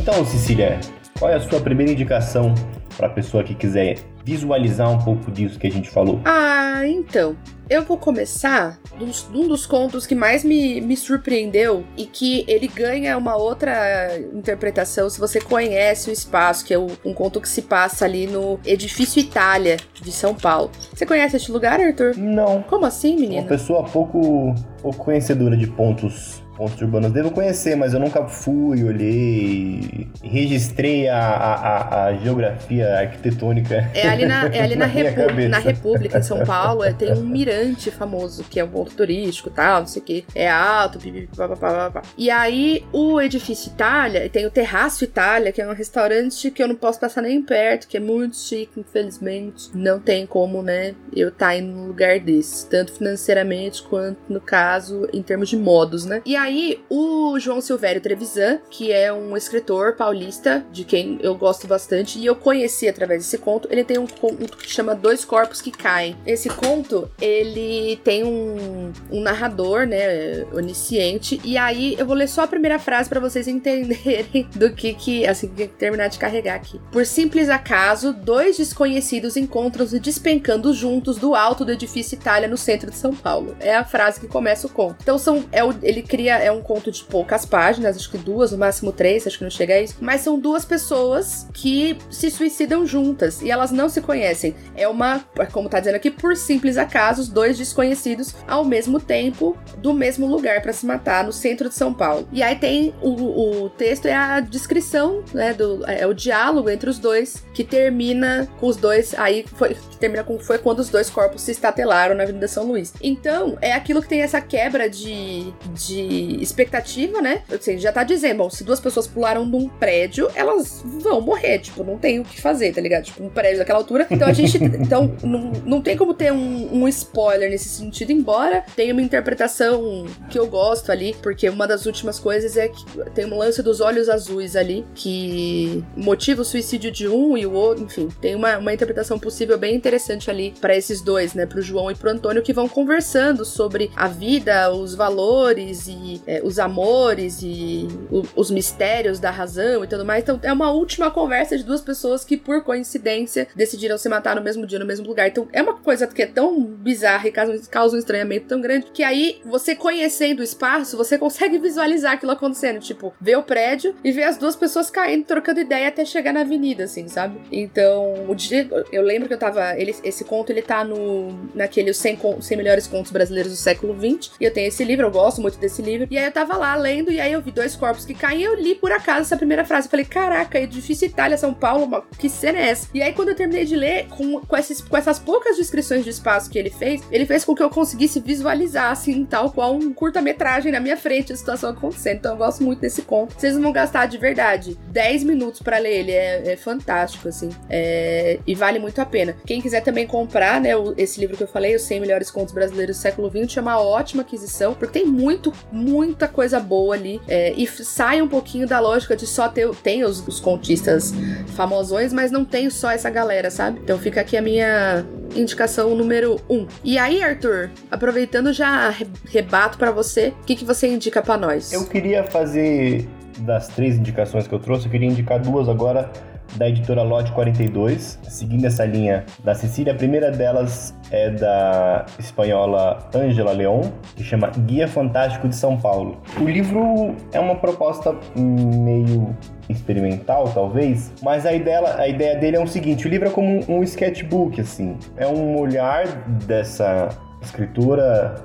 Então, 0.01 0.25
Cecília, 0.25 0.79
qual 1.19 1.29
é 1.29 1.35
a 1.35 1.41
sua 1.41 1.59
primeira 1.59 1.91
indicação 1.91 2.55
para 2.95 3.07
a 3.07 3.09
pessoa 3.09 3.43
que 3.43 3.53
quiser 3.53 3.97
visualizar 4.23 4.89
um 4.89 4.97
pouco 4.97 5.29
disso 5.29 5.59
que 5.59 5.67
a 5.67 5.69
gente 5.69 5.89
falou? 5.89 6.21
Ah, 6.23 6.83
então. 6.87 7.35
Eu 7.69 7.83
vou 7.83 7.97
começar 7.97 8.79
de 8.97 9.03
um 9.37 9.47
dos 9.47 9.65
contos 9.65 10.07
que 10.07 10.15
mais 10.15 10.45
me, 10.45 10.79
me 10.79 10.95
surpreendeu 10.95 11.83
e 11.97 12.05
que 12.05 12.45
ele 12.47 12.69
ganha 12.69 13.17
uma 13.17 13.35
outra 13.35 14.17
interpretação 14.33 15.09
se 15.09 15.19
você 15.19 15.41
conhece 15.41 16.09
o 16.09 16.13
espaço, 16.13 16.63
que 16.63 16.73
é 16.73 16.79
um 16.79 17.13
conto 17.13 17.41
que 17.41 17.49
se 17.49 17.63
passa 17.63 18.05
ali 18.05 18.25
no 18.25 18.57
Edifício 18.65 19.19
Itália 19.19 19.75
de 19.93 20.11
São 20.13 20.33
Paulo. 20.33 20.71
Você 20.93 21.05
conhece 21.05 21.35
este 21.35 21.51
lugar, 21.51 21.79
Arthur? 21.79 22.15
Não. 22.17 22.63
Como 22.63 22.85
assim, 22.85 23.17
menina? 23.17 23.41
Uma 23.41 23.49
pessoa 23.49 23.83
pouco, 23.83 24.55
pouco 24.81 24.97
conhecedora 25.03 25.57
de 25.57 25.67
pontos 25.67 26.41
pontos 26.59 26.81
urbanos. 26.81 27.13
Devo 27.13 27.31
conhecer, 27.31 27.77
mas 27.77 27.93
eu 27.93 28.01
nunca 28.01 28.27
fui, 28.27 28.83
olhei, 28.83 30.09
registrei 30.21 31.07
a, 31.07 31.17
a, 31.17 32.05
a 32.07 32.13
geografia 32.15 32.99
arquitetônica. 32.99 33.89
É 33.93 34.09
ali 34.09 34.25
na, 34.25 34.45
é 34.47 34.61
ali 34.61 34.75
na, 34.75 34.85
na, 34.85 34.91
Repu 34.91 35.47
na 35.47 35.59
República, 35.59 36.19
em 36.19 36.21
São 36.21 36.43
Paulo, 36.43 36.83
é, 36.83 36.91
tem 36.91 37.13
um 37.13 37.23
mirante 37.25 37.89
famoso, 37.89 38.43
que 38.43 38.59
é 38.59 38.63
um 38.65 38.67
ponto 38.67 38.93
turístico 38.93 39.47
e 39.47 39.53
tal, 39.53 39.79
não 39.79 39.87
sei 39.87 40.01
o 40.01 40.05
que. 40.05 40.25
É 40.35 40.49
alto, 40.49 40.99
pipipipapapá. 40.99 42.01
E 42.17 42.29
aí, 42.29 42.83
o 42.91 43.21
edifício 43.21 43.71
Itália, 43.71 44.29
tem 44.29 44.45
o 44.45 44.51
Terraço 44.51 45.05
Itália, 45.05 45.53
que 45.53 45.61
é 45.61 45.67
um 45.67 45.73
restaurante 45.73 46.51
que 46.51 46.61
eu 46.61 46.67
não 46.67 46.75
posso 46.75 46.99
passar 46.99 47.21
nem 47.21 47.41
perto, 47.41 47.87
que 47.87 47.95
é 47.95 48.01
muito 48.01 48.35
chique, 48.35 48.81
infelizmente. 48.81 49.69
Não 49.73 49.97
tem 49.97 50.25
como, 50.25 50.61
né, 50.61 50.93
eu 51.15 51.29
estar 51.29 51.47
tá 51.47 51.55
em 51.55 51.73
um 51.73 51.87
lugar 51.87 52.19
desse, 52.19 52.67
tanto 52.67 52.91
financeiramente 52.91 53.81
quanto, 53.81 54.17
no 54.27 54.41
caso, 54.41 55.07
em 55.13 55.23
termos 55.23 55.47
de 55.47 55.55
modos, 55.55 56.05
né? 56.05 56.21
E 56.25 56.35
aí, 56.35 56.48
aí, 56.49 56.81
o 56.89 57.39
João 57.39 57.61
Silvério 57.61 58.01
Trevisan, 58.01 58.59
que 58.69 58.91
é 58.91 59.13
um 59.13 59.37
escritor 59.37 59.93
paulista, 59.95 60.65
de 60.71 60.83
quem 60.83 61.19
eu 61.21 61.35
gosto 61.35 61.67
bastante, 61.67 62.19
e 62.19 62.25
eu 62.25 62.35
conheci 62.35 62.87
através 62.87 63.23
desse 63.23 63.37
conto, 63.37 63.67
ele 63.71 63.83
tem 63.83 63.97
um 63.97 64.07
conto 64.07 64.57
que 64.57 64.69
chama 64.69 64.95
Dois 64.95 65.23
Corpos 65.23 65.61
que 65.61 65.71
Caem. 65.71 66.17
Esse 66.25 66.49
conto, 66.49 67.09
ele 67.21 67.99
tem 68.03 68.23
um, 68.23 68.91
um 69.11 69.21
narrador, 69.21 69.85
né, 69.85 70.45
onisciente, 70.51 71.39
e 71.43 71.57
aí 71.57 71.95
eu 71.97 72.05
vou 72.05 72.15
ler 72.15 72.27
só 72.27 72.43
a 72.43 72.47
primeira 72.47 72.79
frase 72.79 73.07
para 73.07 73.19
vocês 73.19 73.47
entenderem 73.47 74.47
do 74.55 74.73
que 74.73 74.93
que, 74.93 75.27
assim, 75.27 75.47
que 75.47 75.67
terminar 75.67 76.07
de 76.07 76.17
carregar 76.17 76.55
aqui. 76.55 76.79
Por 76.91 77.05
simples 77.05 77.49
acaso, 77.49 78.11
dois 78.13 78.57
desconhecidos 78.57 79.37
encontram-se 79.37 79.99
despencando 79.99 80.73
juntos 80.73 81.17
do 81.17 81.35
alto 81.35 81.63
do 81.63 81.71
edifício 81.71 82.15
Itália 82.15 82.47
no 82.47 82.57
centro 82.57 82.89
de 82.89 82.97
São 82.97 83.13
Paulo. 83.13 83.55
É 83.59 83.75
a 83.75 83.85
frase 83.85 84.19
que 84.19 84.27
começa 84.27 84.65
o 84.67 84.69
conto. 84.69 84.97
Então 85.01 85.17
são, 85.17 85.45
é 85.51 85.63
o, 85.63 85.73
ele 85.83 86.01
cria 86.01 86.38
é 86.39 86.51
um 86.51 86.61
conto 86.61 86.91
de 86.91 87.03
poucas 87.03 87.45
páginas, 87.45 87.95
acho 87.95 88.09
que 88.09 88.17
duas, 88.17 88.51
no 88.51 88.57
máximo 88.57 88.91
três, 88.91 89.25
acho 89.25 89.37
que 89.37 89.43
não 89.43 89.51
chega 89.51 89.75
a 89.75 89.81
isso. 89.81 89.95
Mas 89.99 90.21
são 90.21 90.39
duas 90.39 90.65
pessoas 90.65 91.47
que 91.53 91.97
se 92.09 92.29
suicidam 92.31 92.85
juntas 92.85 93.41
e 93.41 93.51
elas 93.51 93.71
não 93.71 93.89
se 93.89 94.01
conhecem. 94.01 94.55
É 94.75 94.87
uma, 94.87 95.23
como 95.51 95.69
tá 95.69 95.79
dizendo 95.79 95.95
aqui, 95.95 96.11
por 96.11 96.35
simples 96.35 96.77
acasos, 96.77 97.27
dois 97.27 97.57
desconhecidos 97.57 98.35
ao 98.47 98.63
mesmo 98.65 98.99
tempo, 98.99 99.57
do 99.77 99.93
mesmo 99.93 100.27
lugar 100.27 100.61
para 100.61 100.73
se 100.73 100.85
matar, 100.85 101.23
no 101.23 101.33
centro 101.33 101.69
de 101.69 101.75
São 101.75 101.93
Paulo. 101.93 102.27
E 102.31 102.41
aí 102.41 102.55
tem 102.55 102.93
o, 103.01 103.63
o 103.65 103.69
texto, 103.69 104.05
é 104.05 104.15
a 104.15 104.39
descrição, 104.39 105.23
né, 105.33 105.53
do, 105.53 105.85
é 105.85 106.05
o 106.05 106.13
diálogo 106.13 106.69
entre 106.69 106.89
os 106.89 106.99
dois, 106.99 107.43
que 107.53 107.63
termina 107.63 108.47
com 108.59 108.67
os 108.67 108.77
dois, 108.77 109.13
aí 109.17 109.45
foi, 109.55 109.75
termina 109.99 110.23
com, 110.23 110.39
foi 110.39 110.57
quando 110.57 110.79
os 110.79 110.89
dois 110.89 111.09
corpos 111.09 111.41
se 111.41 111.51
estatelaram 111.51 112.15
na 112.15 112.23
Avenida 112.23 112.47
São 112.47 112.65
Luís. 112.65 112.93
Então, 113.01 113.57
é 113.61 113.73
aquilo 113.73 114.01
que 114.01 114.07
tem 114.07 114.21
essa 114.21 114.41
quebra 114.41 114.89
de, 114.89 115.53
de 115.73 116.28
expectativa, 116.41 117.21
né? 117.21 117.43
Assim, 117.51 117.77
já 117.77 117.91
tá 117.91 118.03
dizendo, 118.03 118.37
bom, 118.37 118.49
se 118.49 118.63
duas 118.63 118.79
pessoas 118.79 119.07
pularam 119.07 119.49
de 119.49 119.55
um 119.55 119.67
prédio, 119.67 120.29
elas 120.35 120.83
vão 120.85 121.21
morrer, 121.21 121.59
tipo, 121.59 121.83
não 121.83 121.97
tem 121.97 122.19
o 122.19 122.23
que 122.23 122.41
fazer, 122.41 122.73
tá 122.73 122.81
ligado? 122.81 123.05
Tipo, 123.05 123.23
um 123.23 123.29
prédio 123.29 123.59
daquela 123.59 123.79
altura. 123.79 124.07
Então 124.09 124.27
a 124.27 124.33
gente. 124.33 124.57
então, 124.79 125.15
não, 125.23 125.51
não 125.65 125.81
tem 125.81 125.97
como 125.97 126.13
ter 126.13 126.31
um, 126.31 126.83
um 126.83 126.87
spoiler 126.87 127.49
nesse 127.49 127.69
sentido, 127.69 128.11
embora 128.11 128.63
tenha 128.75 128.93
uma 128.93 129.01
interpretação 129.01 130.05
que 130.29 130.37
eu 130.37 130.47
gosto 130.47 130.91
ali, 130.91 131.15
porque 131.21 131.49
uma 131.49 131.67
das 131.67 131.85
últimas 131.85 132.19
coisas 132.19 132.57
é 132.57 132.67
que 132.67 132.85
tem 133.13 133.25
um 133.25 133.37
lance 133.37 133.61
dos 133.61 133.81
olhos 133.81 134.09
azuis 134.09 134.55
ali, 134.55 134.85
que 134.95 135.83
motiva 135.95 136.41
o 136.41 136.45
suicídio 136.45 136.91
de 136.91 137.07
um 137.07 137.37
e 137.37 137.45
o 137.45 137.53
outro, 137.53 137.83
enfim, 137.85 138.09
tem 138.21 138.35
uma, 138.35 138.57
uma 138.57 138.73
interpretação 138.73 139.19
possível 139.19 139.57
bem 139.57 139.75
interessante 139.75 140.29
ali 140.29 140.53
para 140.59 140.75
esses 140.75 141.01
dois, 141.01 141.33
né? 141.33 141.45
Pro 141.45 141.61
João 141.61 141.91
e 141.91 141.95
pro 141.95 142.09
Antônio, 142.09 142.41
que 142.41 142.53
vão 142.53 142.67
conversando 142.67 143.45
sobre 143.45 143.91
a 143.95 144.07
vida, 144.07 144.71
os 144.71 144.95
valores 144.95 145.87
e 145.87 146.08
é, 146.25 146.41
os 146.43 146.59
amores 146.59 147.41
e 147.41 147.87
o, 148.11 148.23
os 148.35 148.51
mistérios 148.51 149.19
da 149.19 149.31
razão 149.31 149.83
e 149.83 149.87
tudo 149.87 150.05
mais. 150.05 150.23
Então 150.23 150.39
é 150.43 150.51
uma 150.51 150.71
última 150.71 151.11
conversa 151.11 151.57
de 151.57 151.63
duas 151.63 151.81
pessoas 151.81 152.23
que, 152.23 152.37
por 152.37 152.63
coincidência, 152.63 153.47
decidiram 153.55 153.97
se 153.97 154.09
matar 154.09 154.35
no 154.35 154.41
mesmo 154.41 154.65
dia, 154.65 154.79
no 154.79 154.85
mesmo 154.85 155.07
lugar. 155.07 155.27
Então 155.27 155.47
é 155.51 155.61
uma 155.61 155.75
coisa 155.75 156.07
que 156.07 156.21
é 156.21 156.25
tão 156.25 156.61
bizarra 156.63 157.27
e 157.27 157.31
causa, 157.31 157.69
causa 157.69 157.95
um 157.95 157.99
estranhamento 157.99 158.47
tão 158.47 158.61
grande 158.61 158.87
que 158.93 159.03
aí, 159.03 159.41
você 159.45 159.75
conhecendo 159.75 160.39
o 160.39 160.43
espaço, 160.43 160.97
você 160.97 161.17
consegue 161.17 161.57
visualizar 161.57 162.13
aquilo 162.13 162.31
acontecendo. 162.31 162.79
Tipo, 162.79 163.13
ver 163.19 163.37
o 163.37 163.43
prédio 163.43 163.95
e 164.03 164.11
ver 164.11 164.23
as 164.23 164.37
duas 164.37 164.55
pessoas 164.55 164.89
caindo, 164.89 165.25
trocando 165.25 165.59
ideia 165.59 165.87
até 165.87 166.05
chegar 166.05 166.33
na 166.33 166.41
avenida, 166.41 166.83
assim, 166.83 167.07
sabe? 167.07 167.39
Então, 167.51 168.25
o 168.27 168.35
dia. 168.35 168.67
Eu 168.91 169.03
lembro 169.03 169.27
que 169.27 169.33
eu 169.33 169.37
tava. 169.37 169.77
Ele, 169.79 169.95
esse 170.03 170.23
conto 170.23 170.51
ele 170.51 170.61
tá 170.61 170.83
no. 170.83 171.49
naquele 171.53 171.93
100, 171.93 172.41
100 172.41 172.57
melhores 172.57 172.87
contos 172.87 173.11
brasileiros 173.11 173.51
do 173.51 173.57
século 173.57 173.95
XX. 173.95 174.31
E 174.39 174.45
eu 174.45 174.53
tenho 174.53 174.67
esse 174.67 174.83
livro, 174.83 175.05
eu 175.05 175.11
gosto 175.11 175.41
muito 175.41 175.57
desse 175.57 175.81
livro. 175.81 175.98
E 176.09 176.17
aí 176.17 176.25
eu 176.25 176.31
tava 176.31 176.55
lá 176.57 176.75
lendo, 176.75 177.11
e 177.11 177.19
aí 177.19 177.31
eu 177.31 177.41
vi 177.41 177.51
dois 177.51 177.75
corpos 177.75 178.05
que 178.05 178.13
caem, 178.13 178.41
eu 178.41 178.55
li 178.55 178.75
por 178.75 178.91
acaso 178.91 179.21
essa 179.21 179.37
primeira 179.37 179.65
frase. 179.65 179.87
Eu 179.87 179.91
falei, 179.91 180.05
caraca, 180.05 180.59
edifício 180.59 181.05
Itália, 181.05 181.37
São 181.37 181.53
Paulo, 181.53 182.03
que 182.17 182.29
cena 182.29 182.59
é 182.59 182.69
essa? 182.69 182.87
E 182.93 183.01
aí 183.01 183.13
quando 183.13 183.29
eu 183.29 183.35
terminei 183.35 183.65
de 183.65 183.75
ler, 183.75 184.07
com, 184.07 184.41
com, 184.41 184.57
esses, 184.57 184.81
com 184.81 184.95
essas 184.95 185.19
poucas 185.19 185.57
descrições 185.57 186.03
de 186.03 186.09
espaço 186.09 186.49
que 186.49 186.57
ele 186.57 186.69
fez, 186.69 187.01
ele 187.11 187.25
fez 187.25 187.43
com 187.43 187.55
que 187.55 187.63
eu 187.63 187.69
conseguisse 187.69 188.19
visualizar, 188.19 188.91
assim, 188.91 189.25
tal 189.25 189.51
qual 189.51 189.75
um 189.75 189.93
curta-metragem 189.93 190.71
na 190.71 190.79
minha 190.79 190.97
frente, 190.97 191.33
a 191.33 191.35
situação 191.35 191.71
acontecendo. 191.71 192.17
Então 192.17 192.33
eu 192.33 192.37
gosto 192.37 192.63
muito 192.63 192.79
desse 192.79 193.01
conto. 193.01 193.35
Vocês 193.37 193.57
vão 193.57 193.71
gastar 193.71 194.05
de 194.05 194.17
verdade 194.17 194.77
10 194.87 195.23
minutos 195.23 195.61
para 195.61 195.77
ler 195.77 195.99
ele, 195.99 196.11
é, 196.11 196.53
é 196.53 196.57
fantástico, 196.57 197.27
assim. 197.27 197.49
É, 197.69 198.39
e 198.45 198.55
vale 198.55 198.79
muito 198.79 198.99
a 199.01 199.05
pena. 199.05 199.35
Quem 199.45 199.61
quiser 199.61 199.81
também 199.81 200.05
comprar, 200.07 200.61
né, 200.61 200.71
esse 200.97 201.19
livro 201.19 201.35
que 201.35 201.43
eu 201.43 201.47
falei, 201.47 201.75
Os 201.75 201.83
100 201.83 201.99
Melhores 201.99 202.31
Contos 202.31 202.53
Brasileiros 202.53 202.97
do 202.97 203.01
Século 203.01 203.29
XX, 203.29 203.57
é 203.57 203.61
uma 203.61 203.79
ótima 203.79 204.21
aquisição, 204.21 204.73
porque 204.73 204.99
tem 204.99 205.05
muito, 205.05 205.53
muito 205.71 205.88
muita 205.89 206.27
coisa 206.27 206.59
boa 206.59 206.95
ali. 206.95 207.19
É, 207.27 207.53
e 207.53 207.67
sai 207.67 208.21
um 208.21 208.27
pouquinho 208.27 208.67
da 208.67 208.79
lógica 208.79 209.15
de 209.15 209.25
só 209.25 209.47
ter 209.49 209.69
tem 209.83 210.03
os, 210.03 210.25
os 210.27 210.39
contistas 210.39 211.13
famosões, 211.55 212.13
mas 212.13 212.31
não 212.31 212.45
tem 212.45 212.69
só 212.69 212.91
essa 212.91 213.09
galera, 213.09 213.49
sabe? 213.49 213.79
Então 213.83 213.97
fica 213.97 214.21
aqui 214.21 214.37
a 214.37 214.41
minha 214.41 215.05
indicação 215.35 215.95
número 215.95 216.39
1. 216.49 216.55
Um. 216.55 216.67
E 216.83 216.97
aí, 216.97 217.21
Arthur, 217.21 217.71
aproveitando 217.89 218.53
já 218.53 218.93
rebato 219.25 219.77
para 219.77 219.91
você, 219.91 220.33
o 220.41 220.45
que, 220.45 220.55
que 220.55 220.65
você 220.65 220.87
indica 220.87 221.21
para 221.21 221.37
nós? 221.37 221.73
Eu 221.73 221.85
queria 221.85 222.23
fazer 222.23 223.07
das 223.39 223.67
três 223.69 223.97
indicações 223.97 224.47
que 224.47 224.53
eu 224.53 224.59
trouxe, 224.59 224.85
eu 224.85 224.91
queria 224.91 225.07
indicar 225.07 225.39
duas 225.39 225.69
agora 225.69 226.11
da 226.55 226.67
editora 226.67 227.03
Lote 227.03 227.31
42, 227.31 228.19
seguindo 228.23 228.65
essa 228.65 228.85
linha 228.85 229.25
da 229.43 229.53
Cecília. 229.53 229.93
A 229.93 229.95
primeira 229.95 230.31
delas 230.31 230.95
é 231.11 231.29
da 231.29 232.05
espanhola 232.17 232.99
Angela 233.13 233.51
Leon, 233.51 233.81
que 234.15 234.23
chama 234.23 234.49
Guia 234.65 234.87
Fantástico 234.87 235.47
de 235.47 235.55
São 235.55 235.77
Paulo. 235.77 236.17
O 236.39 236.45
livro 236.45 237.15
é 237.31 237.39
uma 237.39 237.55
proposta 237.55 238.15
meio 238.35 239.35
experimental, 239.69 240.49
talvez, 240.53 241.11
mas 241.21 241.45
a 241.45 241.53
ideia, 241.53 241.95
a 241.95 242.07
ideia 242.07 242.35
dele 242.35 242.57
é 242.57 242.59
o 242.63 242.67
seguinte: 242.67 243.07
o 243.07 243.09
livro 243.09 243.27
é 243.27 243.31
como 243.31 243.59
um 243.67 243.83
sketchbook, 243.83 244.59
assim, 244.59 244.97
é 245.17 245.27
um 245.27 245.59
olhar 245.59 246.07
dessa 246.47 247.09
escritora 247.41 248.35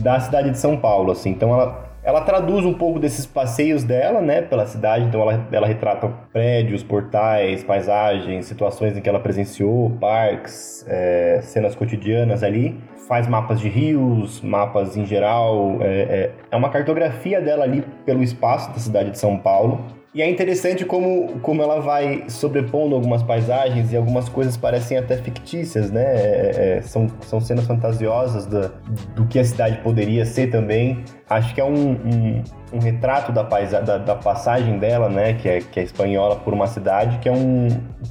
da 0.00 0.18
cidade 0.20 0.50
de 0.50 0.58
São 0.58 0.76
Paulo, 0.76 1.12
assim. 1.12 1.30
Então 1.30 1.52
ela 1.52 1.85
ela 2.06 2.20
traduz 2.20 2.64
um 2.64 2.72
pouco 2.72 3.00
desses 3.00 3.26
passeios 3.26 3.82
dela, 3.82 4.20
né, 4.20 4.40
pela 4.40 4.64
cidade. 4.64 5.04
Então 5.06 5.20
ela, 5.20 5.44
ela 5.50 5.66
retrata 5.66 6.08
prédios, 6.32 6.84
portais, 6.84 7.64
paisagens, 7.64 8.46
situações 8.46 8.96
em 8.96 9.00
que 9.00 9.08
ela 9.08 9.18
presenciou, 9.18 9.90
parques, 10.00 10.86
é, 10.88 11.40
cenas 11.42 11.74
cotidianas 11.74 12.44
ali. 12.44 12.80
Faz 13.08 13.26
mapas 13.26 13.58
de 13.58 13.68
rios, 13.68 14.40
mapas 14.40 14.96
em 14.96 15.04
geral. 15.04 15.78
É, 15.80 15.86
é, 15.86 16.30
é 16.52 16.56
uma 16.56 16.70
cartografia 16.70 17.40
dela 17.40 17.64
ali 17.64 17.82
pelo 18.04 18.22
espaço 18.22 18.70
da 18.70 18.78
cidade 18.78 19.10
de 19.10 19.18
São 19.18 19.36
Paulo. 19.36 19.84
E 20.16 20.22
é 20.22 20.30
interessante 20.30 20.82
como, 20.82 21.38
como 21.40 21.62
ela 21.62 21.78
vai 21.78 22.24
sobrepondo 22.30 22.94
algumas 22.94 23.22
paisagens 23.22 23.92
e 23.92 23.96
algumas 23.98 24.30
coisas 24.30 24.56
parecem 24.56 24.96
até 24.96 25.14
fictícias, 25.18 25.90
né? 25.90 26.02
É, 26.02 26.76
é, 26.78 26.82
são, 26.82 27.06
são 27.20 27.38
cenas 27.38 27.66
fantasiosas 27.66 28.46
do 28.46 29.26
que 29.26 29.38
a 29.38 29.44
cidade 29.44 29.76
poderia 29.82 30.24
ser 30.24 30.50
também. 30.50 31.04
Acho 31.28 31.52
que 31.54 31.60
é 31.60 31.64
um, 31.64 31.90
um, 31.90 32.44
um 32.72 32.78
retrato 32.78 33.32
da, 33.32 33.42
paisa, 33.42 33.82
da, 33.82 33.98
da, 33.98 34.14
passagem 34.14 34.78
dela, 34.78 35.08
né, 35.08 35.32
que 35.32 35.48
é, 35.48 35.58
que 35.58 35.80
é 35.80 35.82
espanhola 35.82 36.36
por 36.36 36.54
uma 36.54 36.68
cidade, 36.68 37.18
que 37.18 37.28
é 37.28 37.32
um 37.32 37.66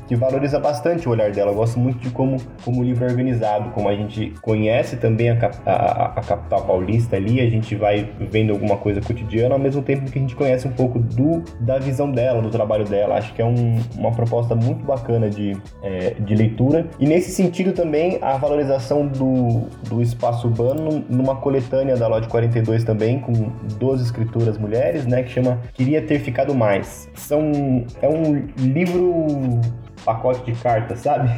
que 0.05 0.15
valoriza 0.15 0.59
bastante 0.59 1.07
o 1.07 1.11
olhar 1.11 1.31
dela. 1.31 1.51
Eu 1.51 1.55
gosto 1.55 1.79
muito 1.79 1.97
de 1.99 2.09
como, 2.09 2.35
como 2.65 2.81
o 2.81 2.83
livro 2.83 3.05
é 3.05 3.07
organizado, 3.07 3.69
como 3.69 3.87
a 3.87 3.95
gente 3.95 4.33
conhece 4.41 4.97
também 4.97 5.29
a, 5.29 5.37
a, 5.65 6.05
a 6.19 6.21
capital 6.21 6.65
paulista 6.65 7.15
ali, 7.15 7.39
a 7.39 7.49
gente 7.49 7.73
vai 7.73 8.09
vendo 8.19 8.51
alguma 8.51 8.75
coisa 8.75 8.99
cotidiana, 8.99 9.55
ao 9.55 9.59
mesmo 9.59 9.81
tempo 9.81 10.11
que 10.11 10.19
a 10.19 10.21
gente 10.21 10.35
conhece 10.35 10.67
um 10.67 10.71
pouco 10.71 10.99
do, 10.99 11.41
da 11.61 11.79
visão 11.79 12.11
dela, 12.11 12.41
do 12.41 12.49
trabalho 12.49 12.83
dela. 12.83 13.15
Acho 13.15 13.33
que 13.33 13.41
é 13.41 13.45
um, 13.45 13.81
uma 13.95 14.11
proposta 14.11 14.53
muito 14.55 14.83
bacana 14.83 15.29
de, 15.29 15.55
é, 15.81 16.15
de 16.19 16.35
leitura. 16.35 16.85
E 16.99 17.07
nesse 17.07 17.31
sentido 17.31 17.71
também 17.71 18.19
a 18.21 18.35
valorização 18.35 19.07
do, 19.07 19.67
do 19.87 20.01
espaço 20.01 20.47
urbano 20.47 21.05
numa 21.09 21.37
coletânea 21.37 21.95
da 21.95 22.07
Lote 22.09 22.27
42 22.27 22.83
também 22.83 23.04
também 23.05 23.19
com 23.19 23.33
12 23.77 24.03
escritoras 24.03 24.57
mulheres, 24.57 25.05
né, 25.05 25.21
que 25.21 25.29
chama 25.29 25.61
Queria 25.73 26.01
Ter 26.01 26.19
Ficado 26.19 26.55
Mais. 26.55 27.07
São, 27.13 27.85
é 28.01 28.09
um 28.09 28.35
livro 28.57 29.61
pacote 30.05 30.45
de 30.45 30.57
cartas, 30.57 30.99
sabe? 30.99 31.29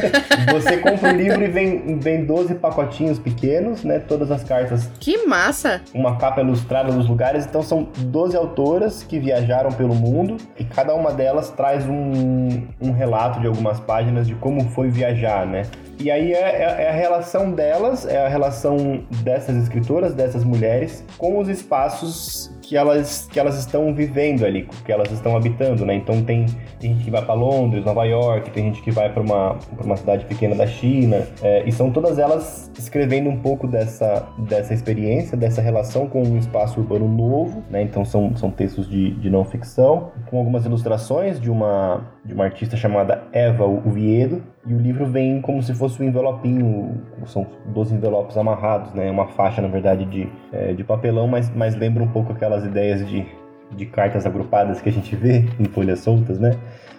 Você 0.50 0.78
compra 0.78 1.12
o 1.12 1.16
livro 1.16 1.44
e 1.44 1.48
vem, 1.48 1.98
vem 1.98 2.24
12 2.24 2.54
pacotinhos 2.54 3.18
pequenos, 3.18 3.84
né? 3.84 3.98
Todas 3.98 4.30
as 4.30 4.42
cartas. 4.42 4.90
Que 4.98 5.26
massa! 5.26 5.82
Uma 5.92 6.16
capa 6.16 6.40
ilustrada 6.40 6.90
dos 6.90 7.08
lugares. 7.08 7.44
Então 7.44 7.62
são 7.62 7.88
12 7.96 8.36
autoras 8.36 9.02
que 9.02 9.18
viajaram 9.18 9.70
pelo 9.70 9.94
mundo 9.94 10.38
e 10.58 10.64
cada 10.64 10.94
uma 10.94 11.12
delas 11.12 11.50
traz 11.50 11.86
um, 11.86 12.66
um 12.80 12.92
relato 12.92 13.40
de 13.40 13.46
algumas 13.46 13.78
páginas 13.78 14.26
de 14.26 14.34
como 14.34 14.62
foi 14.70 14.88
viajar, 14.88 15.46
né? 15.46 15.62
E 15.98 16.10
aí 16.10 16.32
é, 16.32 16.36
é, 16.36 16.82
é, 16.84 16.90
a 16.90 16.92
relação 16.92 17.52
delas, 17.52 18.06
é 18.06 18.24
a 18.24 18.28
relação 18.28 19.04
dessas 19.22 19.56
escritoras, 19.56 20.14
dessas 20.14 20.42
mulheres, 20.42 21.04
com 21.16 21.38
os 21.38 21.48
espaços 21.48 22.50
que 22.66 22.76
elas, 22.76 23.28
que 23.30 23.38
elas 23.38 23.58
estão 23.58 23.94
vivendo 23.94 24.44
ali, 24.44 24.68
que 24.84 24.92
elas 24.92 25.10
estão 25.10 25.36
habitando, 25.36 25.84
né? 25.84 25.94
Então 25.94 26.22
tem, 26.22 26.46
tem 26.80 26.92
gente 26.94 27.04
que 27.04 27.10
vai 27.10 27.24
para 27.24 27.34
Londres, 27.34 27.84
Nova 27.84 28.04
York, 28.04 28.50
tem 28.50 28.64
gente 28.64 28.82
que 28.82 28.90
vai 28.90 29.12
para 29.12 29.22
uma, 29.22 29.58
uma 29.82 29.96
cidade 29.96 30.24
pequena 30.24 30.54
da 30.54 30.66
China, 30.66 31.26
é, 31.42 31.62
e 31.66 31.72
são 31.72 31.90
todas 31.90 32.18
elas 32.18 32.70
escrevendo 32.78 33.28
um 33.28 33.36
pouco 33.36 33.66
dessa, 33.66 34.26
dessa 34.38 34.74
experiência, 34.74 35.36
dessa 35.36 35.60
relação 35.60 36.06
com 36.08 36.22
um 36.22 36.38
espaço 36.38 36.80
urbano 36.80 37.08
novo, 37.08 37.62
né? 37.70 37.82
Então 37.82 38.04
são, 38.04 38.34
são 38.36 38.50
textos 38.50 38.88
de, 38.88 39.10
de 39.14 39.30
não 39.30 39.44
ficção, 39.44 40.10
com 40.30 40.38
algumas 40.38 40.64
ilustrações 40.64 41.40
de 41.40 41.50
uma, 41.50 42.02
de 42.24 42.34
uma 42.34 42.44
artista 42.44 42.76
chamada 42.76 43.24
Eva 43.32 43.64
Oviedo, 43.64 44.42
e 44.66 44.72
o 44.72 44.78
livro 44.78 45.04
vem 45.04 45.40
como 45.42 45.62
se 45.62 45.74
fosse 45.74 46.02
um 46.02 46.06
envelopinho, 46.06 47.02
são 47.26 47.46
12 47.66 47.94
envelopes 47.94 48.36
amarrados, 48.36 48.94
né? 48.94 49.10
Uma 49.10 49.26
faixa, 49.28 49.60
na 49.60 49.68
verdade, 49.68 50.06
de, 50.06 50.28
é, 50.52 50.72
de 50.72 50.82
papelão, 50.82 51.28
mas, 51.28 51.50
mas 51.54 51.74
lembra 51.74 52.02
um 52.02 52.08
pouco 52.08 52.32
aquelas 52.32 52.64
ideias 52.64 53.06
de, 53.06 53.26
de 53.72 53.86
cartas 53.86 54.24
agrupadas 54.24 54.80
que 54.80 54.88
a 54.88 54.92
gente 54.92 55.14
vê 55.14 55.44
em 55.60 55.64
folhas 55.64 56.00
soltas, 56.00 56.38
né? 56.38 56.56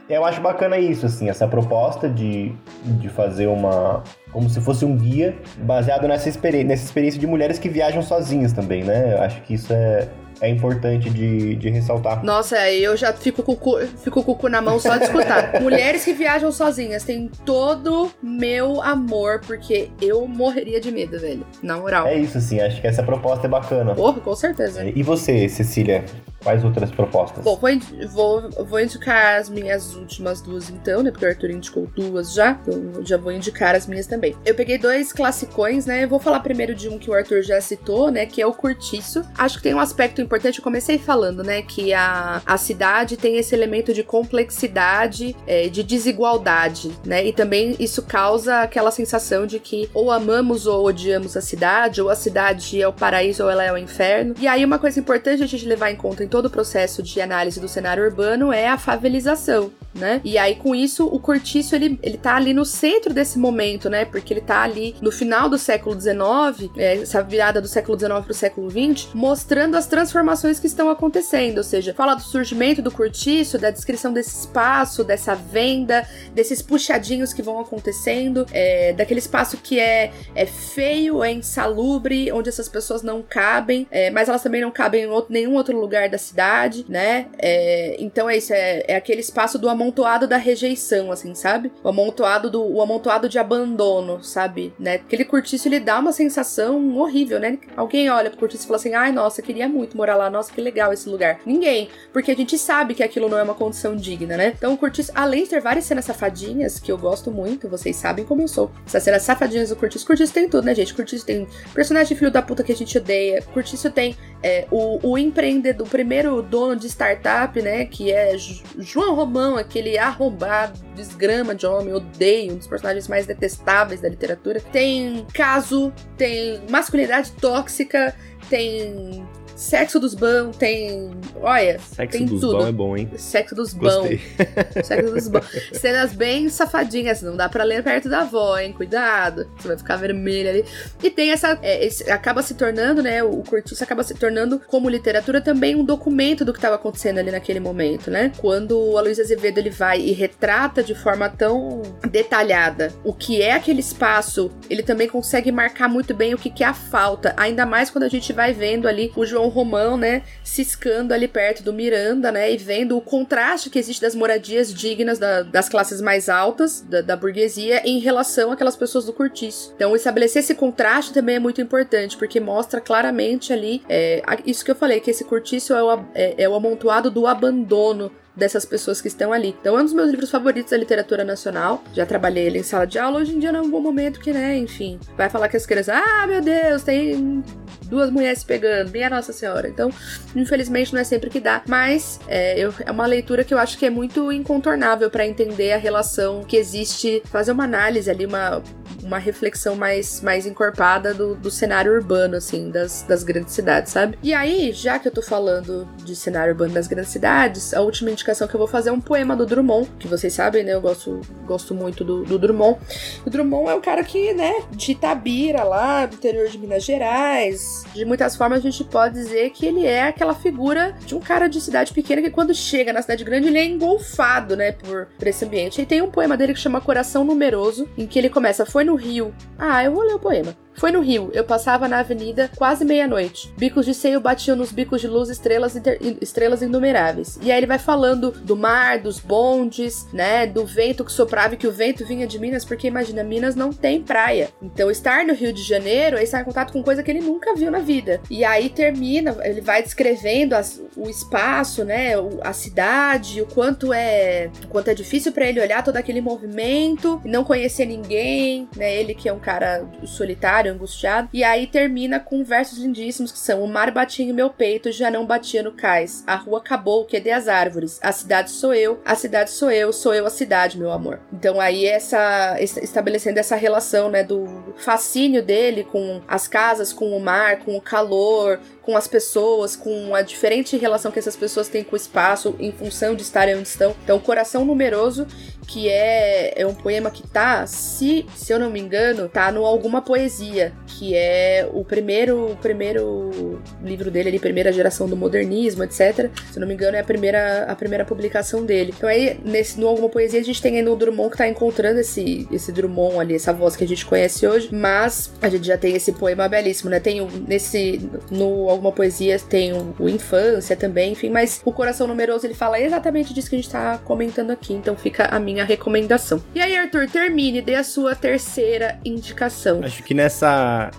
Eu 0.07 0.23
acho 0.23 0.39
bacana 0.39 0.77
isso, 0.77 1.07
assim, 1.07 1.29
essa 1.29 1.47
proposta 1.47 2.07
de, 2.07 2.53
de 2.83 3.09
fazer 3.09 3.47
uma. 3.47 4.03
como 4.31 4.47
se 4.47 4.61
fosse 4.61 4.85
um 4.85 4.95
guia 4.95 5.35
baseado 5.63 6.07
nessa, 6.07 6.29
experi 6.29 6.63
nessa 6.63 6.85
experiência 6.85 7.19
de 7.19 7.25
mulheres 7.25 7.57
que 7.57 7.67
viajam 7.67 8.03
sozinhas 8.03 8.53
também, 8.53 8.83
né? 8.83 9.15
Eu 9.15 9.21
acho 9.23 9.41
que 9.41 9.55
isso 9.55 9.73
é, 9.73 10.07
é 10.41 10.49
importante 10.49 11.09
de, 11.09 11.55
de 11.55 11.69
ressaltar. 11.69 12.23
Nossa, 12.23 12.69
eu 12.71 12.95
já 12.95 13.13
fico 13.13 13.43
com, 13.43 13.53
o 13.53 13.55
cu, 13.55 13.79
fico 14.03 14.23
com 14.23 14.31
o 14.31 14.35
cu 14.35 14.49
na 14.49 14.61
mão 14.61 14.79
só 14.79 14.97
de 14.97 15.05
escutar. 15.05 15.59
Mulheres 15.61 16.03
que 16.03 16.13
viajam 16.13 16.51
sozinhas 16.51 17.03
têm 17.03 17.29
todo 17.45 18.11
meu 18.21 18.81
amor, 18.81 19.41
porque 19.45 19.89
eu 20.01 20.27
morreria 20.27 20.79
de 20.79 20.91
medo, 20.91 21.19
velho. 21.19 21.45
Na 21.61 21.77
moral. 21.77 22.07
É 22.07 22.17
isso, 22.17 22.37
assim. 22.37 22.59
Acho 22.59 22.81
que 22.81 22.87
essa 22.87 23.03
proposta 23.03 23.47
é 23.47 23.49
bacana. 23.49 23.95
Porra, 23.95 24.19
com 24.19 24.35
certeza. 24.35 24.83
E 24.83 25.03
você, 25.03 25.47
Cecília? 25.47 26.03
Quais 26.45 26.63
outras 26.63 26.91
propostas? 26.91 27.43
Bom, 27.43 27.59
vou, 27.59 27.71
vou, 28.07 28.65
vou, 28.65 28.79
indicar 28.79 29.39
as 29.39 29.49
minhas 29.49 29.95
últimas 29.95 30.41
duas 30.41 30.69
então, 30.69 31.01
né? 31.01 31.09
Porque 31.09 31.25
o 31.25 31.29
Arthur 31.29 31.49
indicou 31.49 31.87
duas 31.87 32.35
já, 32.35 32.51
então 32.51 33.03
já 33.03 33.17
vou 33.17 33.31
indicar 33.31 33.73
as 33.73 33.87
minhas 33.87 34.05
também. 34.05 34.35
Eu 34.45 34.53
peguei 34.53 34.77
dois 34.77 35.11
classicões, 35.11 35.87
né? 35.87 36.03
Eu 36.03 36.07
vou 36.07 36.19
falar 36.19 36.41
primeiro 36.41 36.75
de 36.75 36.87
um 36.87 36.99
que 36.99 37.09
o 37.09 37.15
Arthur 37.15 37.41
já 37.41 37.59
citou, 37.59 38.11
né? 38.11 38.27
Que 38.27 38.43
é 38.43 38.45
o 38.45 38.53
Curtiço. 38.53 39.23
Acho 39.35 39.57
que 39.57 39.63
tem 39.63 39.73
um 39.73 39.79
aspecto 39.79 40.21
importante, 40.25 40.59
eu 40.59 40.63
comecei 40.63 40.97
falando, 40.97 41.43
né? 41.43 41.61
Que 41.61 41.93
a, 41.93 42.41
a 42.45 42.57
cidade 42.57 43.17
tem 43.17 43.37
esse 43.37 43.55
elemento 43.55 43.93
de 43.93 44.03
complexidade, 44.03 45.35
é, 45.47 45.69
de 45.69 45.83
desigualdade, 45.83 46.91
né? 47.05 47.25
E 47.25 47.31
também 47.31 47.75
isso 47.79 48.01
causa 48.03 48.61
aquela 48.61 48.91
sensação 48.91 49.45
de 49.45 49.59
que 49.59 49.89
ou 49.93 50.11
amamos 50.11 50.67
ou 50.67 50.85
odiamos 50.85 51.37
a 51.37 51.41
cidade, 51.41 52.01
ou 52.01 52.09
a 52.09 52.15
cidade 52.15 52.81
é 52.81 52.87
o 52.87 52.93
paraíso 52.93 53.43
ou 53.43 53.49
ela 53.49 53.63
é 53.63 53.71
o 53.71 53.77
inferno. 53.77 54.35
E 54.39 54.47
aí 54.47 54.65
uma 54.65 54.79
coisa 54.79 54.99
importante 54.99 55.43
a 55.43 55.47
gente 55.47 55.65
levar 55.65 55.91
em 55.91 55.95
conta 55.95 56.23
em 56.23 56.27
todo 56.27 56.47
o 56.47 56.49
processo 56.49 57.01
de 57.01 57.21
análise 57.21 57.59
do 57.59 57.67
cenário 57.67 58.03
urbano 58.03 58.51
é 58.51 58.67
a 58.67 58.77
favelização, 58.77 59.71
né? 59.93 60.21
E 60.23 60.37
aí, 60.37 60.55
com 60.55 60.73
isso, 60.75 61.05
o 61.05 61.19
cortiço, 61.19 61.75
ele, 61.75 61.99
ele 62.01 62.17
tá 62.17 62.35
ali 62.35 62.53
no 62.53 62.65
centro 62.65 63.13
desse 63.13 63.37
momento, 63.37 63.89
né? 63.89 64.05
Porque 64.05 64.33
ele 64.33 64.41
tá 64.41 64.61
ali 64.61 64.95
no 65.01 65.11
final 65.11 65.49
do 65.49 65.57
século 65.57 65.99
XIX, 65.99 66.71
é, 66.77 67.01
essa 67.01 67.21
virada 67.21 67.61
do 67.61 67.67
século 67.67 67.97
XIX 67.97 68.19
pro 68.23 68.33
século 68.33 68.69
XX, 68.69 69.09
mostrando 69.13 69.75
as 69.75 69.87
transformações 69.87 70.14
que 70.59 70.67
estão 70.67 70.89
acontecendo, 70.89 71.57
ou 71.57 71.63
seja, 71.63 71.93
fala 71.93 72.15
do 72.15 72.21
surgimento 72.21 72.81
do 72.81 72.91
cortiço, 72.91 73.57
da 73.57 73.69
descrição 73.69 74.13
desse 74.13 74.39
espaço, 74.41 75.03
dessa 75.03 75.35
venda, 75.35 76.07
desses 76.33 76.61
puxadinhos 76.61 77.33
que 77.33 77.41
vão 77.41 77.59
acontecendo, 77.59 78.45
é, 78.51 78.93
daquele 78.93 79.19
espaço 79.19 79.57
que 79.57 79.79
é, 79.79 80.11
é 80.35 80.45
feio, 80.45 81.23
é 81.23 81.31
insalubre, 81.31 82.31
onde 82.31 82.49
essas 82.49 82.69
pessoas 82.69 83.01
não 83.01 83.21
cabem, 83.21 83.87
é, 83.91 84.09
mas 84.11 84.29
elas 84.29 84.41
também 84.41 84.61
não 84.61 84.71
cabem 84.71 85.03
em 85.03 85.07
outro, 85.07 85.33
nenhum 85.33 85.55
outro 85.55 85.77
lugar 85.79 86.09
da 86.09 86.17
cidade, 86.17 86.85
né? 86.87 87.27
É, 87.37 87.95
então 87.99 88.29
é 88.29 88.37
isso, 88.37 88.53
é, 88.53 88.83
é, 88.87 88.95
aquele 88.95 89.21
espaço 89.21 89.57
do 89.57 89.67
amontoado 89.69 90.27
da 90.27 90.37
rejeição, 90.37 91.11
assim, 91.11 91.33
sabe? 91.35 91.71
O 91.83 91.89
amontoado 91.89 92.49
do 92.49 92.63
o 92.65 92.81
amontoado 92.81 93.27
de 93.27 93.39
abandono, 93.39 94.23
sabe? 94.23 94.73
Né? 94.79 94.95
Aquele 94.95 95.25
cortiço 95.25 95.67
ele 95.67 95.79
dá 95.79 95.99
uma 95.99 96.11
sensação 96.11 96.97
horrível, 96.97 97.39
né? 97.39 97.57
Alguém 97.75 98.09
olha 98.09 98.29
pro 98.29 98.39
cortiço 98.39 98.63
e 98.63 98.67
fala 98.67 98.77
assim: 98.77 98.93
ai, 98.93 99.11
nossa, 99.11 99.41
queria 99.41 99.67
muito 99.67 99.97
morar 99.97 100.04
lá, 100.13 100.29
nossa, 100.29 100.51
que 100.51 100.59
legal 100.59 100.91
esse 100.91 101.07
lugar. 101.07 101.39
Ninguém, 101.45 101.89
porque 102.11 102.31
a 102.31 102.35
gente 102.35 102.57
sabe 102.57 102.93
que 102.93 103.01
aquilo 103.01 103.29
não 103.29 103.37
é 103.37 103.43
uma 103.43 103.55
condição 103.55 103.95
digna, 103.95 104.35
né? 104.35 104.53
Então 104.57 104.73
o 104.73 104.77
cortiço, 104.77 105.11
além 105.15 105.43
de 105.43 105.51
ter 105.51 105.61
várias 105.61 105.85
cenas 105.85 106.03
safadinhas, 106.03 106.79
que 106.79 106.91
eu 106.91 106.97
gosto 106.97 107.31
muito, 107.31 107.69
vocês 107.69 107.95
sabem 107.95 108.25
como 108.25 108.41
eu 108.41 108.47
sou. 108.47 108.69
Essas 108.85 109.03
cenas 109.03 109.21
safadinhas 109.21 109.69
do 109.69 109.75
cortiço, 109.77 110.05
cortiço 110.05 110.33
tem 110.33 110.49
tudo, 110.49 110.65
né, 110.65 110.75
gente? 110.75 110.93
Cortiço 110.93 111.25
tem 111.25 111.47
personagem 111.73 112.17
filho 112.17 112.29
da 112.29 112.41
puta 112.41 112.61
que 112.61 112.73
a 112.73 112.75
gente 112.75 112.97
odeia, 112.97 113.41
cortiço 113.53 113.89
tem 113.89 114.15
é, 114.43 114.67
o, 114.69 114.99
o 115.11 115.17
empreendedor, 115.17 115.87
o 115.87 115.89
primeiro 115.89 116.41
dono 116.41 116.75
de 116.75 116.87
startup, 116.87 117.61
né, 117.61 117.85
que 117.85 118.11
é 118.11 118.35
João 118.77 119.15
Romão, 119.15 119.57
aquele 119.57 119.97
arrombado, 119.97 120.79
desgrama 120.95 121.55
de 121.55 121.65
homem, 121.65 121.93
odeio, 121.93 122.53
um 122.53 122.57
dos 122.57 122.67
personagens 122.67 123.07
mais 123.07 123.25
detestáveis 123.25 124.01
da 124.01 124.09
literatura. 124.09 124.59
Tem 124.59 125.25
caso, 125.33 125.93
tem 126.17 126.61
masculinidade 126.69 127.31
tóxica, 127.33 128.15
tem 128.49 129.25
Sexo 129.55 129.99
dos 129.99 130.13
bons, 130.13 130.57
tem. 130.57 131.11
Olha, 131.41 131.79
Sexo 131.79 132.17
tem 132.17 132.27
dos 132.27 132.41
tudo. 132.41 132.67
é 132.67 132.71
bom, 132.71 132.97
hein? 132.97 133.09
Sexo 133.17 133.55
dos. 133.55 133.73
Gostei. 133.73 134.19
Sexo 134.83 135.13
dos 135.13 135.27
bons. 135.29 135.45
Cenas 135.71 136.13
bem 136.13 136.49
safadinhas, 136.49 137.21
não 137.21 137.37
dá 137.37 137.47
pra 137.47 137.63
ler 137.63 137.81
perto 137.81 138.09
da 138.09 138.19
avó, 138.21 138.57
hein? 138.57 138.73
Cuidado, 138.73 139.49
você 139.57 139.69
vai 139.69 139.77
ficar 139.77 139.95
vermelha 139.95 140.49
ali. 140.49 140.65
E 141.01 141.09
tem 141.09 141.31
essa. 141.31 141.57
é, 141.61 141.85
esse- 141.85 142.09
acaba 142.11 142.41
se 142.41 142.53
tornando, 142.55 143.01
né? 143.01 143.23
O 143.23 143.43
cortiço 143.43 143.81
acaba 143.83 144.03
se 144.03 144.13
tornando, 144.13 144.59
como 144.67 144.89
literatura, 144.89 145.39
também 145.39 145.75
um 145.75 145.85
documento 145.85 146.43
do 146.43 146.51
que 146.51 146.59
estava 146.59 146.75
acontecendo 146.75 147.19
ali 147.19 147.31
naquele 147.31 147.61
momento, 147.61 148.11
né? 148.11 148.33
Quando 148.39 148.77
o 148.77 148.97
Aloysio 148.97 149.23
Azevedo 149.23 149.57
ele 149.59 149.69
vai 149.69 150.01
e 150.01 150.11
retrata 150.11 150.83
de 150.83 150.93
forma 150.93 151.29
tão 151.29 151.81
detalhada 152.11 152.91
o 153.03 153.13
que 153.13 153.41
é 153.41 153.53
aquele 153.53 153.79
espaço, 153.79 154.51
ele 154.69 154.83
também 154.83 155.07
consegue 155.07 155.51
marcar 155.51 155.87
muito 155.87 156.13
bem 156.13 156.33
o 156.33 156.37
que, 156.37 156.49
que 156.49 156.63
é 156.63 156.67
a 156.67 156.73
falta. 156.73 157.33
Ainda 157.37 157.65
mais 157.65 157.89
quando 157.89 158.03
a 158.03 158.09
gente 158.09 158.33
vai 158.33 158.51
vendo 158.53 158.87
ali 158.87 159.11
o 159.15 159.25
João 159.25 159.44
Romão, 159.49 159.97
né? 159.97 160.23
Ciscando 160.43 161.11
ali 161.11 161.27
perto 161.27 161.63
do 161.63 161.73
Miranda, 161.73 162.31
né? 162.31 162.51
E 162.51 162.57
vendo 162.57 162.97
o 162.97 163.01
contraste 163.01 163.69
que 163.69 163.79
existe 163.79 164.01
das 164.01 164.15
moradias 164.15 164.73
dignas 164.73 165.19
da- 165.19 165.43
das 165.43 165.67
classes 165.69 165.99
mais 166.01 166.29
altas, 166.29 166.81
da, 166.81 167.01
da 167.01 167.15
burguesia, 167.15 167.81
em 167.85 167.99
relação 167.99 168.51
àquelas 168.51 168.75
pessoas 168.75 169.05
do 169.05 169.13
cortiço. 169.13 169.73
Então, 169.75 169.95
estabelecer 169.95 170.41
esse 170.41 170.55
contraste 170.55 171.13
também 171.13 171.35
é 171.35 171.39
muito 171.39 171.61
importante, 171.61 172.17
porque 172.17 172.39
mostra 172.39 172.79
claramente 172.81 173.51
ali 173.51 173.81
é, 173.89 174.21
isso 174.45 174.63
que 174.63 174.71
eu 174.71 174.75
falei, 174.75 174.99
que 174.99 175.11
esse 175.11 175.23
cortiço 175.23 175.73
é 175.73 175.83
o, 175.83 176.05
é- 176.13 176.35
é 176.43 176.49
o 176.49 176.55
amontoado 176.55 177.09
do 177.11 177.27
abandono 177.27 178.11
dessas 178.35 178.65
pessoas 178.65 179.01
que 179.01 179.07
estão 179.07 179.31
ali. 179.31 179.55
Então 179.59 179.77
é 179.77 179.81
um 179.81 179.85
dos 179.85 179.93
meus 179.93 180.09
livros 180.11 180.29
favoritos 180.29 180.71
da 180.71 180.77
literatura 180.77 181.23
nacional. 181.23 181.83
Já 181.93 182.05
trabalhei 182.05 182.45
ele 182.45 182.59
em 182.59 182.63
sala 182.63 182.85
de 182.85 182.99
aula, 182.99 183.19
hoje 183.19 183.35
em 183.35 183.39
dia 183.39 183.51
não 183.51 183.59
é 183.61 183.63
um 183.63 183.69
bom 183.69 183.79
momento 183.79 184.19
que, 184.19 184.33
né, 184.33 184.57
enfim, 184.57 184.99
vai 185.17 185.29
falar 185.29 185.47
que 185.47 185.57
as 185.57 185.65
crianças, 185.65 185.95
ah, 185.95 186.27
meu 186.27 186.41
Deus, 186.41 186.83
tem 186.83 187.43
duas 187.83 188.09
mulheres 188.09 188.39
se 188.39 188.45
pegando, 188.45 188.91
minha 188.91 189.09
Nossa 189.09 189.31
Senhora. 189.31 189.67
Então, 189.67 189.89
infelizmente 190.35 190.93
não 190.93 190.99
é 190.99 191.03
sempre 191.03 191.29
que 191.29 191.39
dá, 191.39 191.61
mas 191.67 192.19
é, 192.27 192.57
eu- 192.59 192.73
é 192.85 192.91
uma 192.91 193.05
leitura 193.05 193.43
que 193.43 193.53
eu 193.53 193.57
acho 193.59 193.77
que 193.77 193.85
é 193.85 193.89
muito 193.89 194.31
incontornável 194.31 195.09
para 195.09 195.25
entender 195.25 195.71
a 195.73 195.77
relação 195.77 196.43
que 196.43 196.57
existe, 196.57 197.21
fazer 197.25 197.51
uma 197.51 197.63
análise 197.63 198.09
ali, 198.09 198.25
uma, 198.25 198.61
uma 199.05 199.19
reflexão 199.19 199.75
mais, 199.75 200.19
mais 200.21 200.45
encorpada 200.45 201.13
do, 201.13 201.35
do 201.35 201.51
cenário 201.51 201.93
urbano, 201.93 202.35
assim, 202.35 202.71
das, 202.71 203.03
das 203.03 203.23
grandes 203.23 203.53
cidades, 203.53 203.91
sabe? 203.91 204.17
E 204.23 204.33
aí, 204.33 204.71
já 204.73 204.97
que 204.97 205.07
eu 205.07 205.11
tô 205.11 205.21
falando 205.21 205.87
de 206.03 206.15
cenário 206.15 206.53
urbano 206.53 206.73
das 206.73 206.87
grandes 206.87 207.11
cidades, 207.11 207.73
a 207.73 207.81
última 207.81 208.09
indicação 208.09 208.47
que 208.47 208.55
eu 208.55 208.57
vou 208.57 208.67
fazer 208.67 208.89
é 208.89 208.91
um 208.91 208.99
poema 208.99 209.35
do 209.35 209.45
Drummond, 209.45 209.89
que 209.99 210.07
vocês 210.07 210.33
sabem, 210.33 210.63
né? 210.63 210.73
Eu 210.73 210.81
gosto, 210.81 211.21
gosto 211.45 211.75
muito 211.75 212.03
do, 212.03 212.23
do 212.23 212.39
Drummond. 212.39 212.79
O 213.25 213.29
Drummond 213.29 213.69
é 213.69 213.75
um 213.75 213.81
cara 213.81 214.03
que, 214.03 214.33
né, 214.33 214.63
de 214.71 214.93
Itabira 214.93 215.63
lá, 215.63 216.05
do 216.07 216.15
interior 216.15 216.47
de 216.47 216.57
Minas 216.57 216.83
Gerais. 216.83 217.83
De 217.93 218.03
muitas 218.05 218.35
formas 218.35 218.59
a 218.59 218.61
gente 218.61 218.83
pode 218.83 219.13
dizer 219.13 219.51
que 219.51 219.65
ele 219.65 219.85
é 219.85 220.03
aquela 220.07 220.33
figura 220.33 220.95
de 221.05 221.13
um 221.13 221.19
cara 221.19 221.47
de 221.47 221.61
cidade 221.61 221.93
pequena 221.93 222.21
que 222.21 222.31
quando 222.31 222.53
chega 222.55 222.91
na 222.91 223.01
cidade 223.01 223.23
grande 223.23 223.47
ele 223.47 223.59
é 223.59 223.65
engolfado, 223.65 224.55
né, 224.55 224.71
por, 224.71 225.07
por 225.17 225.27
esse 225.27 225.45
ambiente. 225.45 225.79
E 225.79 225.85
tem 225.85 226.01
um 226.01 226.09
poema 226.09 226.35
dele 226.35 226.53
que 226.53 226.59
chama 226.59 226.81
Coração 226.81 227.23
Numeroso, 227.23 227.87
em 227.95 228.07
que 228.07 228.17
ele 228.17 228.29
começa, 228.29 228.65
foi 228.65 228.83
no 228.83 228.94
Rio. 228.95 229.33
Ah, 229.57 229.83
eu 229.83 229.91
vou 229.91 230.03
ler 230.03 230.15
o 230.15 230.19
poema. 230.19 230.55
Foi 230.75 230.91
no 230.91 230.99
Rio, 231.01 231.29
eu 231.33 231.43
passava 231.43 231.87
na 231.87 231.99
avenida 231.99 232.49
quase 232.55 232.83
meia-noite. 232.83 233.53
Bicos 233.57 233.85
de 233.85 233.93
seio 233.93 234.19
batiam 234.19 234.55
nos 234.57 234.71
bicos 234.71 235.01
de 235.01 235.07
luz 235.07 235.29
estrelas, 235.29 235.75
inter- 235.75 235.97
estrelas 236.21 236.61
inumeráveis. 236.61 237.39
E 237.41 237.51
aí 237.51 237.57
ele 237.57 237.65
vai 237.65 237.79
falando 237.79 238.31
do 238.31 238.55
mar, 238.55 238.99
dos 238.99 239.19
bondes, 239.19 240.05
né? 240.11 240.45
Do 240.45 240.65
vento 240.65 241.03
que 241.05 241.11
soprava 241.11 241.53
e 241.53 241.57
que 241.57 241.67
o 241.67 241.71
vento 241.71 242.05
vinha 242.05 242.27
de 242.27 242.37
Minas, 242.39 242.65
porque 242.65 242.87
imagina, 242.87 243.23
Minas 243.23 243.55
não 243.55 243.71
tem 243.71 244.01
praia. 244.01 244.49
Então 244.61 244.91
estar 244.91 245.25
no 245.25 245.33
Rio 245.33 245.53
de 245.53 245.61
Janeiro 245.63 246.17
é 246.17 246.23
estar 246.23 246.41
em 246.41 246.45
contato 246.45 246.73
com 246.73 246.83
coisa 246.83 247.01
que 247.01 247.11
ele 247.11 247.21
nunca 247.21 247.55
viu 247.55 247.71
na 247.71 247.79
vida. 247.79 248.21
E 248.29 248.43
aí 248.43 248.69
termina, 248.69 249.35
ele 249.43 249.61
vai 249.61 249.81
descrevendo 249.81 250.53
as- 250.55 250.81
o 250.95 251.09
espaço, 251.09 251.83
né? 251.85 252.13
A 252.41 252.53
cidade, 252.53 253.41
o 253.41 253.45
quanto 253.45 253.93
é, 253.93 254.49
o 254.63 254.67
quanto 254.67 254.89
é 254.89 254.93
difícil 254.93 255.31
para 255.31 255.47
ele 255.47 255.59
olhar 255.61 255.83
todo 255.83 255.97
aquele 255.97 256.21
movimento, 256.21 257.21
não 257.23 257.43
conhecer 257.43 257.85
ninguém, 257.85 258.67
né? 258.75 258.93
Ele 258.95 259.13
que 259.15 259.29
é 259.29 259.33
um 259.33 259.39
cara 259.39 259.85
solitário, 260.05 260.64
angustiado. 260.69 261.29
E 261.33 261.43
aí 261.43 261.67
termina 261.67 262.19
com 262.19 262.43
versos 262.43 262.79
lindíssimos 262.79 263.31
que 263.31 263.37
são: 263.39 263.63
O 263.63 263.67
mar 263.67 263.91
batia 263.91 264.25
em 264.25 264.33
meu 264.33 264.49
peito, 264.49 264.91
já 264.91 265.09
não 265.11 265.25
batia 265.25 265.61
no 265.63 265.71
cais. 265.71 266.23
A 266.25 266.35
rua 266.35 266.59
acabou, 266.59 267.05
que 267.05 267.25
as 267.31 267.47
árvores. 267.47 267.99
A 268.01 268.11
cidade 268.11 268.51
sou 268.51 268.73
eu, 268.73 268.99
a 269.05 269.15
cidade 269.15 269.49
sou 269.51 269.71
eu, 269.71 269.91
sou 269.91 270.13
eu 270.13 270.25
a 270.25 270.29
cidade, 270.29 270.77
meu 270.77 270.91
amor. 270.91 271.19
Então 271.33 271.59
aí 271.59 271.85
essa 271.85 272.55
es- 272.59 272.77
estabelecendo 272.77 273.39
essa 273.39 273.55
relação, 273.55 274.09
né, 274.09 274.23
do 274.23 274.45
fascínio 274.77 275.41
dele 275.43 275.83
com 275.83 276.21
as 276.27 276.47
casas, 276.47 276.93
com 276.93 277.15
o 277.15 277.19
mar, 277.19 277.59
com 277.59 277.75
o 277.75 277.81
calor, 277.81 278.59
com 278.81 278.95
as 278.95 279.07
pessoas, 279.07 279.75
com 279.75 280.13
a 280.13 280.21
diferente 280.21 280.77
relação 280.77 281.11
que 281.11 281.17
essas 281.19 281.35
pessoas 281.35 281.67
têm 281.67 281.83
com 281.83 281.93
o 281.93 281.97
espaço 281.97 282.55
em 282.59 282.71
função 282.71 283.15
de 283.15 283.23
estarem 283.23 283.55
onde 283.55 283.67
estão. 283.67 283.95
Então, 284.03 284.19
Coração 284.19 284.63
Numeroso, 284.63 285.25
que 285.67 285.89
é, 285.89 286.53
é 286.61 286.67
um 286.67 286.75
poema 286.75 287.09
que 287.09 287.27
tá, 287.27 287.65
se, 287.65 288.25
se 288.35 288.53
eu 288.53 288.59
não 288.59 288.69
me 288.69 288.79
engano, 288.79 289.27
tá 289.27 289.51
no 289.51 289.65
Alguma 289.65 290.01
Poesia, 290.01 290.54
que 290.87 291.15
é 291.15 291.67
o 291.73 291.83
primeiro, 291.83 292.51
o 292.51 292.55
primeiro 292.55 293.59
livro 293.83 294.09
dele, 294.09 294.29
ali, 294.29 294.39
primeira 294.39 294.71
geração 294.71 295.07
do 295.07 295.15
modernismo, 295.15 295.83
etc. 295.83 296.29
Se 296.51 296.59
não 296.59 296.67
me 296.67 296.73
engano, 296.73 296.97
é 296.97 296.99
a 296.99 297.03
primeira, 297.03 297.63
a 297.63 297.75
primeira 297.75 298.05
publicação 298.05 298.65
dele. 298.65 298.93
Então 298.95 299.09
aí, 299.09 299.39
nesse, 299.43 299.79
no 299.79 299.87
Alguma 299.87 300.09
Poesia, 300.09 300.39
a 300.39 300.43
gente 300.43 300.61
tem 300.61 300.77
ainda 300.77 300.91
o 300.91 300.95
Drummond 300.95 301.31
que 301.31 301.37
tá 301.37 301.47
encontrando 301.47 301.99
esse, 301.99 302.47
esse 302.51 302.71
Drummond 302.71 303.19
ali, 303.19 303.35
essa 303.35 303.53
voz 303.53 303.75
que 303.75 303.83
a 303.83 303.87
gente 303.87 304.05
conhece 304.05 304.47
hoje, 304.47 304.69
mas 304.71 305.31
a 305.41 305.49
gente 305.49 305.67
já 305.67 305.77
tem 305.77 305.95
esse 305.95 306.11
poema 306.11 306.47
belíssimo, 306.47 306.89
né? 306.89 306.99
Tem 306.99 307.21
o, 307.21 307.27
nesse, 307.47 308.09
no 308.29 308.69
Alguma 308.69 308.91
Poesia, 308.91 309.37
tem 309.39 309.73
o, 309.73 309.95
o 309.99 310.09
Infância 310.09 310.75
também, 310.75 311.11
enfim, 311.11 311.29
mas 311.29 311.61
o 311.65 311.71
Coração 311.71 312.07
Numeroso, 312.07 312.45
ele 312.45 312.53
fala 312.53 312.79
exatamente 312.79 313.33
disso 313.33 313.49
que 313.49 313.55
a 313.55 313.59
gente 313.59 313.71
tá 313.71 313.97
comentando 313.99 314.51
aqui, 314.51 314.73
então 314.73 314.95
fica 314.95 315.25
a 315.25 315.39
minha 315.39 315.63
recomendação. 315.63 316.41
E 316.53 316.61
aí, 316.61 316.75
Arthur, 316.75 317.09
termine, 317.09 317.61
dê 317.61 317.75
a 317.75 317.83
sua 317.83 318.15
terceira 318.15 318.99
indicação. 319.03 319.81
Acho 319.83 320.03
que 320.03 320.13
nessa, 320.13 320.44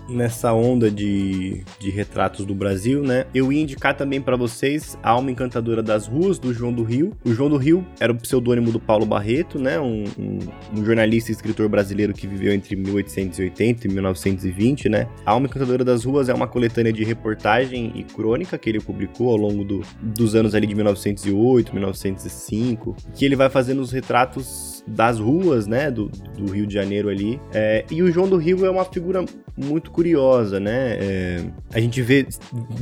nessa 0.09 0.53
onda 0.53 0.91
de, 0.91 1.63
de 1.79 1.91
retratos 1.91 2.45
do 2.45 2.55
Brasil, 2.55 3.03
né? 3.03 3.25
Eu 3.35 3.53
ia 3.53 3.63
indicar 3.63 3.97
também 3.97 4.21
pra 4.21 4.37
vocês 4.37 4.99
a 5.03 5.11
Alma 5.11 5.31
Encantadora 5.31 5.83
das 5.83 6.07
Ruas, 6.07 6.39
do 6.39 6.53
João 6.53 6.73
do 6.73 6.83
Rio. 6.83 7.13
O 7.25 7.33
João 7.33 7.49
do 7.51 7.57
Rio 7.57 7.87
era 8.01 8.13
o 8.13 8.17
pseudônimo 8.17 8.71
do 8.73 8.81
Paulo 8.81 9.05
Barreto, 9.07 9.59
né? 9.59 9.79
Um, 9.81 10.05
um- 10.19 10.39
um 10.81 10.85
jornalista 10.85 11.31
e 11.31 11.35
escritor 11.35 11.69
brasileiro 11.69 12.13
que 12.13 12.27
viveu 12.27 12.53
entre 12.53 12.77
1880 12.77 13.87
e 13.87 13.91
1920, 13.91 14.89
né? 14.89 15.09
A 15.25 15.33
Alma 15.33 15.47
Encantadora 15.47 15.85
das 15.85 16.05
Ruas 16.05 16.29
é 16.29 16.35
uma 16.35 16.47
coletânea 16.47 16.93
de 16.93 17.05
reportagem 17.05 17.93
e 17.95 18.03
crônica 18.03 18.57
que 18.59 18.69
ele 18.69 18.81
publicou 18.81 19.31
ao 19.31 19.37
longo 19.37 19.65
do- 19.65 19.83
dos 20.03 20.35
anos 20.35 20.55
ali 20.55 20.67
de 20.67 20.75
1908, 20.75 21.73
1905, 21.73 22.97
que 23.15 23.25
ele 23.25 23.37
vai 23.37 23.49
fazendo 23.49 23.81
os 23.81 23.93
retratos 23.93 24.76
das 24.87 25.18
ruas, 25.18 25.66
né, 25.66 25.90
do, 25.90 26.09
do 26.37 26.53
Rio 26.53 26.66
de 26.66 26.75
Janeiro 26.75 27.09
ali. 27.09 27.40
É, 27.53 27.85
e 27.90 28.03
o 28.03 28.11
João 28.11 28.29
do 28.29 28.37
Rio 28.37 28.64
é 28.64 28.70
uma 28.70 28.85
figura 28.85 29.25
muito 29.57 29.90
curiosa, 29.90 30.61
né? 30.61 30.96
É, 31.01 31.44
a 31.72 31.81
gente 31.81 32.03
vê 32.03 32.27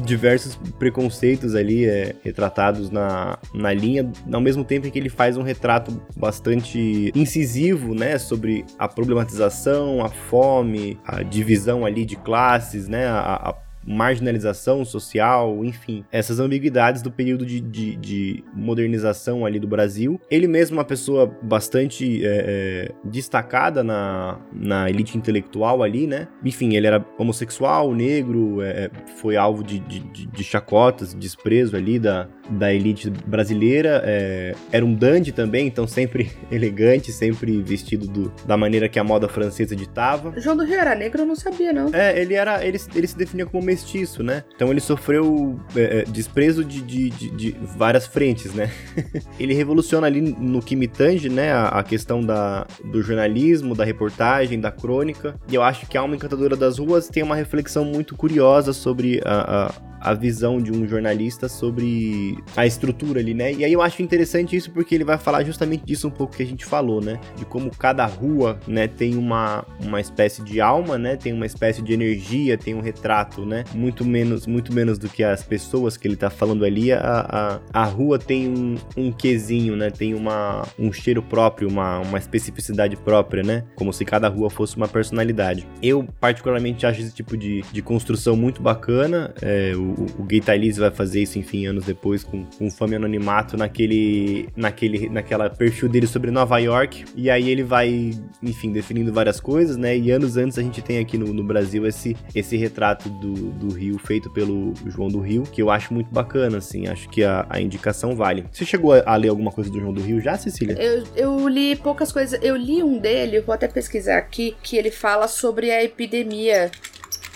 diversos 0.05 0.57
preconceitos 0.79 1.55
ali 1.55 1.87
é, 1.87 2.15
retratados 2.23 2.91
na, 2.91 3.39
na 3.55 3.73
linha, 3.73 4.11
ao 4.33 4.41
mesmo 4.41 4.65
tempo 4.65 4.87
em 4.87 4.91
que 4.91 4.99
ele 4.99 5.09
faz 5.09 5.37
um 5.37 5.43
retrato 5.43 6.03
bastante 6.17 7.13
incisivo, 7.15 7.95
né, 7.95 8.19
sobre 8.19 8.65
a 8.79 8.89
problematização, 8.89 10.05
a 10.05 10.09
fome, 10.09 10.99
a 11.07 11.23
divisão 11.23 11.87
ali 11.87 12.05
de 12.05 12.17
classes, 12.17 12.89
né, 12.89 13.07
a, 13.07 13.51
a 13.51 13.64
marginalização 13.87 14.85
social, 14.85 15.65
enfim, 15.65 16.05
essas 16.11 16.39
ambiguidades 16.41 17.03
do 17.03 17.11
período 17.11 17.45
de, 17.45 17.61
de- 17.61 17.97
de 17.97 18.45
modernização 18.55 19.45
ali 19.45 19.59
do 19.59 19.67
Brasil. 19.69 20.21
Ele 20.31 20.47
mesmo 20.47 20.77
é 20.77 20.79
uma 20.79 20.85
pessoa 20.85 21.27
bastante 21.43 22.25
é, 22.25 22.29
é, 22.29 22.93
destacada 23.05 23.83
na, 23.83 24.39
na 24.53 24.89
elite 24.89 25.17
intelectual 25.17 25.83
ali, 25.83 26.07
né? 26.07 26.29
Enfim, 26.45 26.75
ele 26.75 26.87
era 26.87 27.05
homossexual, 27.19 27.95
negro, 27.95 28.61
é, 28.63 28.91
foi 29.17 29.37
alvo 29.37 29.63
de, 29.63 29.79
de, 29.81 30.01
de- 30.01 30.45
chacotas, 30.45 31.15
desprezo 31.15 31.77
ali 31.77 31.99
da, 31.99 32.29
da 32.51 32.73
elite 32.73 33.11
brasileira. 33.27 34.03
é, 34.05 34.55
era 34.71 34.85
um 34.85 34.95
dandy 34.95 35.33
também, 35.33 35.67
então 35.67 35.87
sempre 35.87 36.31
elegante, 36.51 37.11
sempre 37.13 37.61
vestido 37.63 38.07
do- 38.07 38.33
da 38.47 38.57
maneira 38.57 38.89
que 38.89 38.99
a 38.99 39.05
moda 39.05 39.29
francesa 39.29 39.75
ditava. 39.75 40.33
João 40.39 40.57
do 40.57 40.65
Rio 40.65 40.77
era 40.79 40.95
negro, 40.95 41.23
eu 41.23 41.27
não 41.27 41.35
sabia, 41.37 41.73
não. 41.73 41.93
É, 41.95 42.21
ele 42.21 42.35
era. 42.35 42.65
Ele, 42.65 42.79
ele 42.95 43.07
se 43.07 43.17
definia 43.17 43.47
como 43.47 43.71
mestiço, 43.75 44.23
né? 44.23 44.45
Então 44.55 44.71
ele 44.71 44.81
sofreu 44.81 45.59
é, 45.75 46.01
é, 46.01 46.05
desprezo 46.05 46.65
de, 46.65 46.81
de, 46.81 47.11
de- 47.11 47.31
de 47.31 47.57
várias 47.77 48.07
frentes, 48.07 48.55
né? 48.55 48.71
ele 49.39 49.53
revoluciona 49.55 50.07
ali 50.07 50.21
no 50.21 50.63
que 50.63 50.77
me 50.77 50.87
tange, 50.87 51.29
né? 51.29 51.53
A, 51.53 51.67
a 51.69 51.83
questão 51.83 52.21
da, 52.25 52.67
do 52.85 53.03
jornalismo, 53.03 53.75
da 53.75 53.85
reportagem, 53.85 54.61
da 54.61 54.71
crônica. 54.71 55.35
E 55.49 55.55
eu 55.55 55.63
acho 55.63 55.87
que 55.87 55.99
a 55.99 56.01
Alma 56.01 56.15
Encantadora 56.15 56.57
das 56.57 56.79
Ruas 56.79 57.09
tem 57.09 57.23
uma 57.23 57.35
reflexão 57.37 57.85
muito 57.85 58.17
curiosa 58.17 58.73
sobre 58.73 59.21
a. 59.25 59.67
a 59.91 59.95
a 60.05 60.13
visão 60.13 60.59
de 60.59 60.71
um 60.71 60.87
jornalista 60.87 61.49
sobre 61.49 62.37
a 62.55 62.67
estrutura 62.67 63.21
ali, 63.21 63.33
né? 63.33 63.55
E 63.55 63.65
aí 63.65 63.73
eu 63.73 63.81
acho 63.81 64.03
interessante 64.03 64.55
isso 64.55 64.71
porque 64.71 64.95
ele 64.95 65.03
vai 65.03 65.17
falar 65.17 65.43
justamente 65.45 65.83
disso 65.87 66.07
um 66.07 66.11
pouco 66.11 66.37
que 66.37 66.43
a 66.43 66.47
gente 66.47 66.63
falou, 66.67 67.01
né? 67.01 67.19
De 67.39 67.47
como 67.47 67.71
cada 67.75 68.05
rua, 68.05 68.61
né, 68.69 68.87
tem 68.87 69.17
uma, 69.17 69.65
uma 69.81 70.03
espécie 70.03 70.43
de 70.43 70.61
alma, 70.61 70.99
né? 70.99 71.17
Tem 71.17 71.33
uma 71.33 71.47
espécie 71.47 71.81
de 71.81 71.95
energia, 71.95 72.59
tem 72.59 72.75
um 72.75 72.83
retrato, 72.83 73.47
né? 73.47 73.64
Muito 73.73 74.05
menos, 74.05 74.47
muito 74.47 74.73
menos 74.73 74.99
do 74.99 75.09
que 75.09 75.23
as 75.23 75.43
pessoas 75.43 75.97
que 75.97 76.07
ele 76.07 76.17
tá 76.17 76.31
falando 76.31 76.65
ali. 76.65 76.93
A, 76.93 77.61
a, 77.73 77.83
a 77.83 77.85
rua 77.85 78.19
tem 78.19 78.49
um, 78.49 78.77
um 78.97 79.13
quesinho, 79.13 79.77
né? 79.77 79.91
Tem 79.91 80.15
uma, 80.15 80.67
um 80.79 80.93
cheiro 80.93 81.23
próprio, 81.23 81.69
uma, 81.69 82.01
uma 82.01 82.19
especificidade 82.19 82.97
própria, 82.97 83.43
né? 83.43 83.65
Como 83.75 83.93
se 83.93 84.05
cada 84.05 84.29
rua 84.29 84.51
fosse 84.51 84.77
uma 84.77 84.89
personalidade. 84.89 85.67
Eu, 85.83 86.07
particularmente, 86.21 86.87
acho 86.87 87.01
esse 87.01 87.15
tipo 87.15 87.37
de, 87.37 87.63
de 87.73 87.83
construção 87.83 88.37
muito 88.37 88.63
bacana. 88.63 89.33
É, 89.41 89.73
o, 89.75 90.07
o 90.19 90.25
Gay 90.25 90.41
vai 90.79 90.91
fazer 90.91 91.23
isso, 91.23 91.39
enfim, 91.39 91.67
anos 91.67 91.85
depois, 91.85 92.25
com, 92.25 92.45
com 92.45 92.71
Fama 92.71 92.95
e 92.95 92.97
Anonimato, 92.97 93.57
naquele, 93.57 94.49
naquele, 94.57 95.09
naquela 95.09 95.51
perfil 95.51 95.89
dele 95.89 96.07
sobre 96.07 96.31
Nova 96.31 96.59
York. 96.59 97.05
E 97.17 97.31
aí 97.31 97.51
ele 97.51 97.63
vai, 97.63 98.11
enfim, 98.43 98.73
definindo 98.73 99.13
várias 99.13 99.41
coisas, 99.41 99.77
né? 99.77 99.97
E 99.97 100.11
anos 100.11 100.37
antes 100.37 100.59
a 100.59 100.63
gente 100.63 100.83
tem 100.83 100.99
aqui 100.99 101.17
no, 101.19 101.33
no 101.33 101.45
Brasil 101.45 101.87
esse, 101.87 102.17
esse 102.35 102.57
retrato 102.57 103.09
do, 103.09 103.53
do 103.55 103.73
Rio 103.73 103.99
feito 103.99 104.31
pelo 104.31 104.75
João 104.87 105.09
do 105.09 105.21
Rio, 105.21 105.45
que 105.45 105.63
eu 105.63 105.71
acho 105.71 105.93
muito 105.93 106.13
bacana, 106.13 106.59
assim. 106.59 106.87
Acho 106.87 107.09
que 107.09 107.25
a, 107.25 107.47
a 107.49 107.61
indicação 107.61 108.15
vale. 108.15 108.45
Você 108.53 108.65
chegou 108.65 108.93
a, 108.93 109.03
a 109.07 109.17
ler 109.17 109.29
alguma 109.29 109.51
coisa 109.51 109.71
do 109.71 109.81
João 109.81 109.93
do 109.93 110.01
Rio 110.01 110.21
já, 110.21 110.37
Cecília? 110.37 110.75
Eu, 110.75 111.05
eu 111.17 111.49
li 111.49 111.77
poucas 111.77 112.13
coisas. 112.13 112.39
Eu 112.43 112.57
li 112.57 112.83
um 112.83 112.99
dele, 112.99 113.41
vou 113.41 113.55
até 113.55 113.69
pesquisar 113.69 114.19
aqui, 114.19 114.57
que 114.63 114.77
ele 114.77 114.91
fala 114.91 115.29
sobre 115.29 115.71
a 115.71 115.83
epidemia 115.83 116.71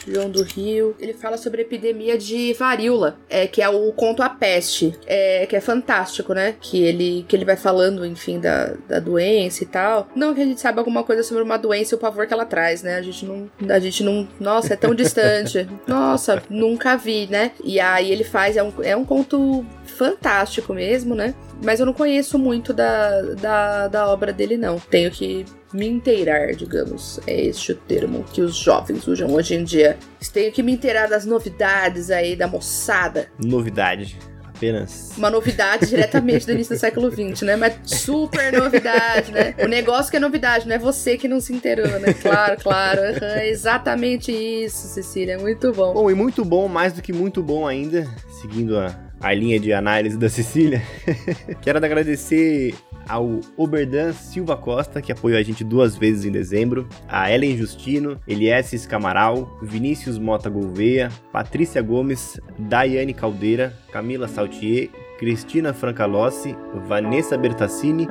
João 0.06 0.30
do 0.30 0.42
Rio. 0.42 0.94
Ele 0.98 1.12
fala 1.12 1.36
sobre 1.36 1.62
a 1.62 1.64
epidemia 1.64 2.16
de 2.16 2.52
varíola, 2.54 3.18
é, 3.28 3.46
que 3.46 3.62
é 3.62 3.68
o 3.68 3.92
conto 3.92 4.22
A 4.22 4.28
Peste, 4.28 4.94
é, 5.06 5.46
que 5.46 5.56
é 5.56 5.60
fantástico, 5.60 6.32
né? 6.34 6.54
Que 6.60 6.82
ele, 6.82 7.24
que 7.28 7.34
ele 7.34 7.44
vai 7.44 7.56
falando, 7.56 8.04
enfim, 8.04 8.38
da, 8.38 8.74
da 8.88 9.00
doença 9.00 9.62
e 9.62 9.66
tal. 9.66 10.08
Não 10.14 10.34
que 10.34 10.40
a 10.40 10.44
gente 10.44 10.60
saiba 10.60 10.80
alguma 10.80 11.02
coisa 11.02 11.22
sobre 11.22 11.42
uma 11.42 11.56
doença 11.56 11.94
e 11.94 11.96
o 11.96 11.98
pavor 11.98 12.26
que 12.26 12.32
ela 12.32 12.44
traz, 12.44 12.82
né? 12.82 12.96
A 12.96 13.02
gente 13.02 13.24
não. 13.24 13.50
A 13.68 13.78
gente 13.78 14.02
não. 14.02 14.28
Nossa, 14.38 14.74
é 14.74 14.76
tão 14.76 14.94
distante. 14.94 15.68
Nossa, 15.86 16.42
nunca 16.48 16.96
vi, 16.96 17.26
né? 17.30 17.52
E 17.62 17.80
aí 17.80 18.10
ele 18.10 18.24
faz. 18.24 18.56
É 18.56 18.62
um, 18.62 18.72
é 18.82 18.96
um 18.96 19.04
conto 19.04 19.64
fantástico 19.84 20.72
mesmo, 20.74 21.14
né? 21.14 21.34
Mas 21.62 21.80
eu 21.80 21.86
não 21.86 21.92
conheço 21.92 22.38
muito 22.38 22.72
da, 22.72 23.20
da, 23.34 23.88
da 23.88 24.08
obra 24.08 24.32
dele, 24.32 24.56
não. 24.56 24.78
Tenho 24.78 25.10
que 25.10 25.44
me 25.72 25.86
inteirar, 25.86 26.52
digamos. 26.54 27.20
É 27.26 27.40
este 27.40 27.72
o 27.72 27.74
termo 27.74 28.24
que 28.32 28.40
os 28.40 28.56
jovens 28.56 29.06
usam 29.06 29.32
hoje 29.32 29.54
em 29.54 29.64
dia. 29.64 29.98
Tenho 30.32 30.52
que 30.52 30.62
me 30.62 30.72
inteirar 30.72 31.08
das 31.08 31.26
novidades 31.26 32.10
aí 32.10 32.34
da 32.36 32.46
moçada. 32.46 33.28
Novidade. 33.38 34.18
Apenas. 34.44 35.12
Uma 35.16 35.30
novidade 35.30 35.86
diretamente 35.86 36.44
do 36.44 36.50
início 36.50 36.74
do 36.74 36.78
século 36.80 37.08
XX, 37.12 37.42
né? 37.42 37.54
Mas 37.54 37.78
super 37.84 38.52
novidade, 38.52 39.30
né? 39.30 39.54
O 39.62 39.68
negócio 39.68 40.10
que 40.10 40.16
é 40.16 40.20
novidade, 40.20 40.66
não 40.66 40.74
é 40.74 40.78
você 40.78 41.16
que 41.16 41.28
não 41.28 41.40
se 41.40 41.52
inteirou, 41.52 41.86
né? 42.00 42.12
Claro, 42.12 42.56
claro. 42.60 43.00
Uhum, 43.00 43.42
exatamente 43.42 44.32
isso, 44.32 44.88
Cecília. 44.88 45.38
Muito 45.38 45.72
bom. 45.72 45.94
Bom, 45.94 46.10
e 46.10 46.14
muito 46.14 46.44
bom, 46.44 46.66
mais 46.66 46.92
do 46.92 47.00
que 47.00 47.12
muito 47.12 47.40
bom 47.40 47.68
ainda, 47.68 48.08
seguindo 48.40 48.76
a, 48.76 48.98
a 49.20 49.32
linha 49.32 49.60
de 49.60 49.72
análise 49.72 50.18
da 50.18 50.28
Cecília. 50.28 50.82
Quero 51.62 51.78
agradecer 51.78 52.74
ao 53.08 53.40
Oberdan 53.56 54.12
Silva 54.12 54.56
Costa, 54.56 55.00
que 55.00 55.10
apoiou 55.10 55.38
a 55.38 55.42
gente 55.42 55.64
duas 55.64 55.96
vezes 55.96 56.24
em 56.24 56.30
dezembro, 56.30 56.88
a 57.08 57.32
Ellen 57.32 57.56
Justino, 57.56 58.20
Eliesses 58.26 58.86
Camaral, 58.86 59.58
Vinícius 59.62 60.18
Mota 60.18 60.50
Gouveia, 60.50 61.10
Patrícia 61.32 61.80
Gomes, 61.80 62.40
Daiane 62.58 63.14
Caldeira, 63.14 63.74
Camila 63.90 64.28
Saltier, 64.28 64.90
Cristina 65.18 65.72
Francalossi, 65.72 66.54
Vanessa 66.86 67.36
Bertassini, 67.36 68.06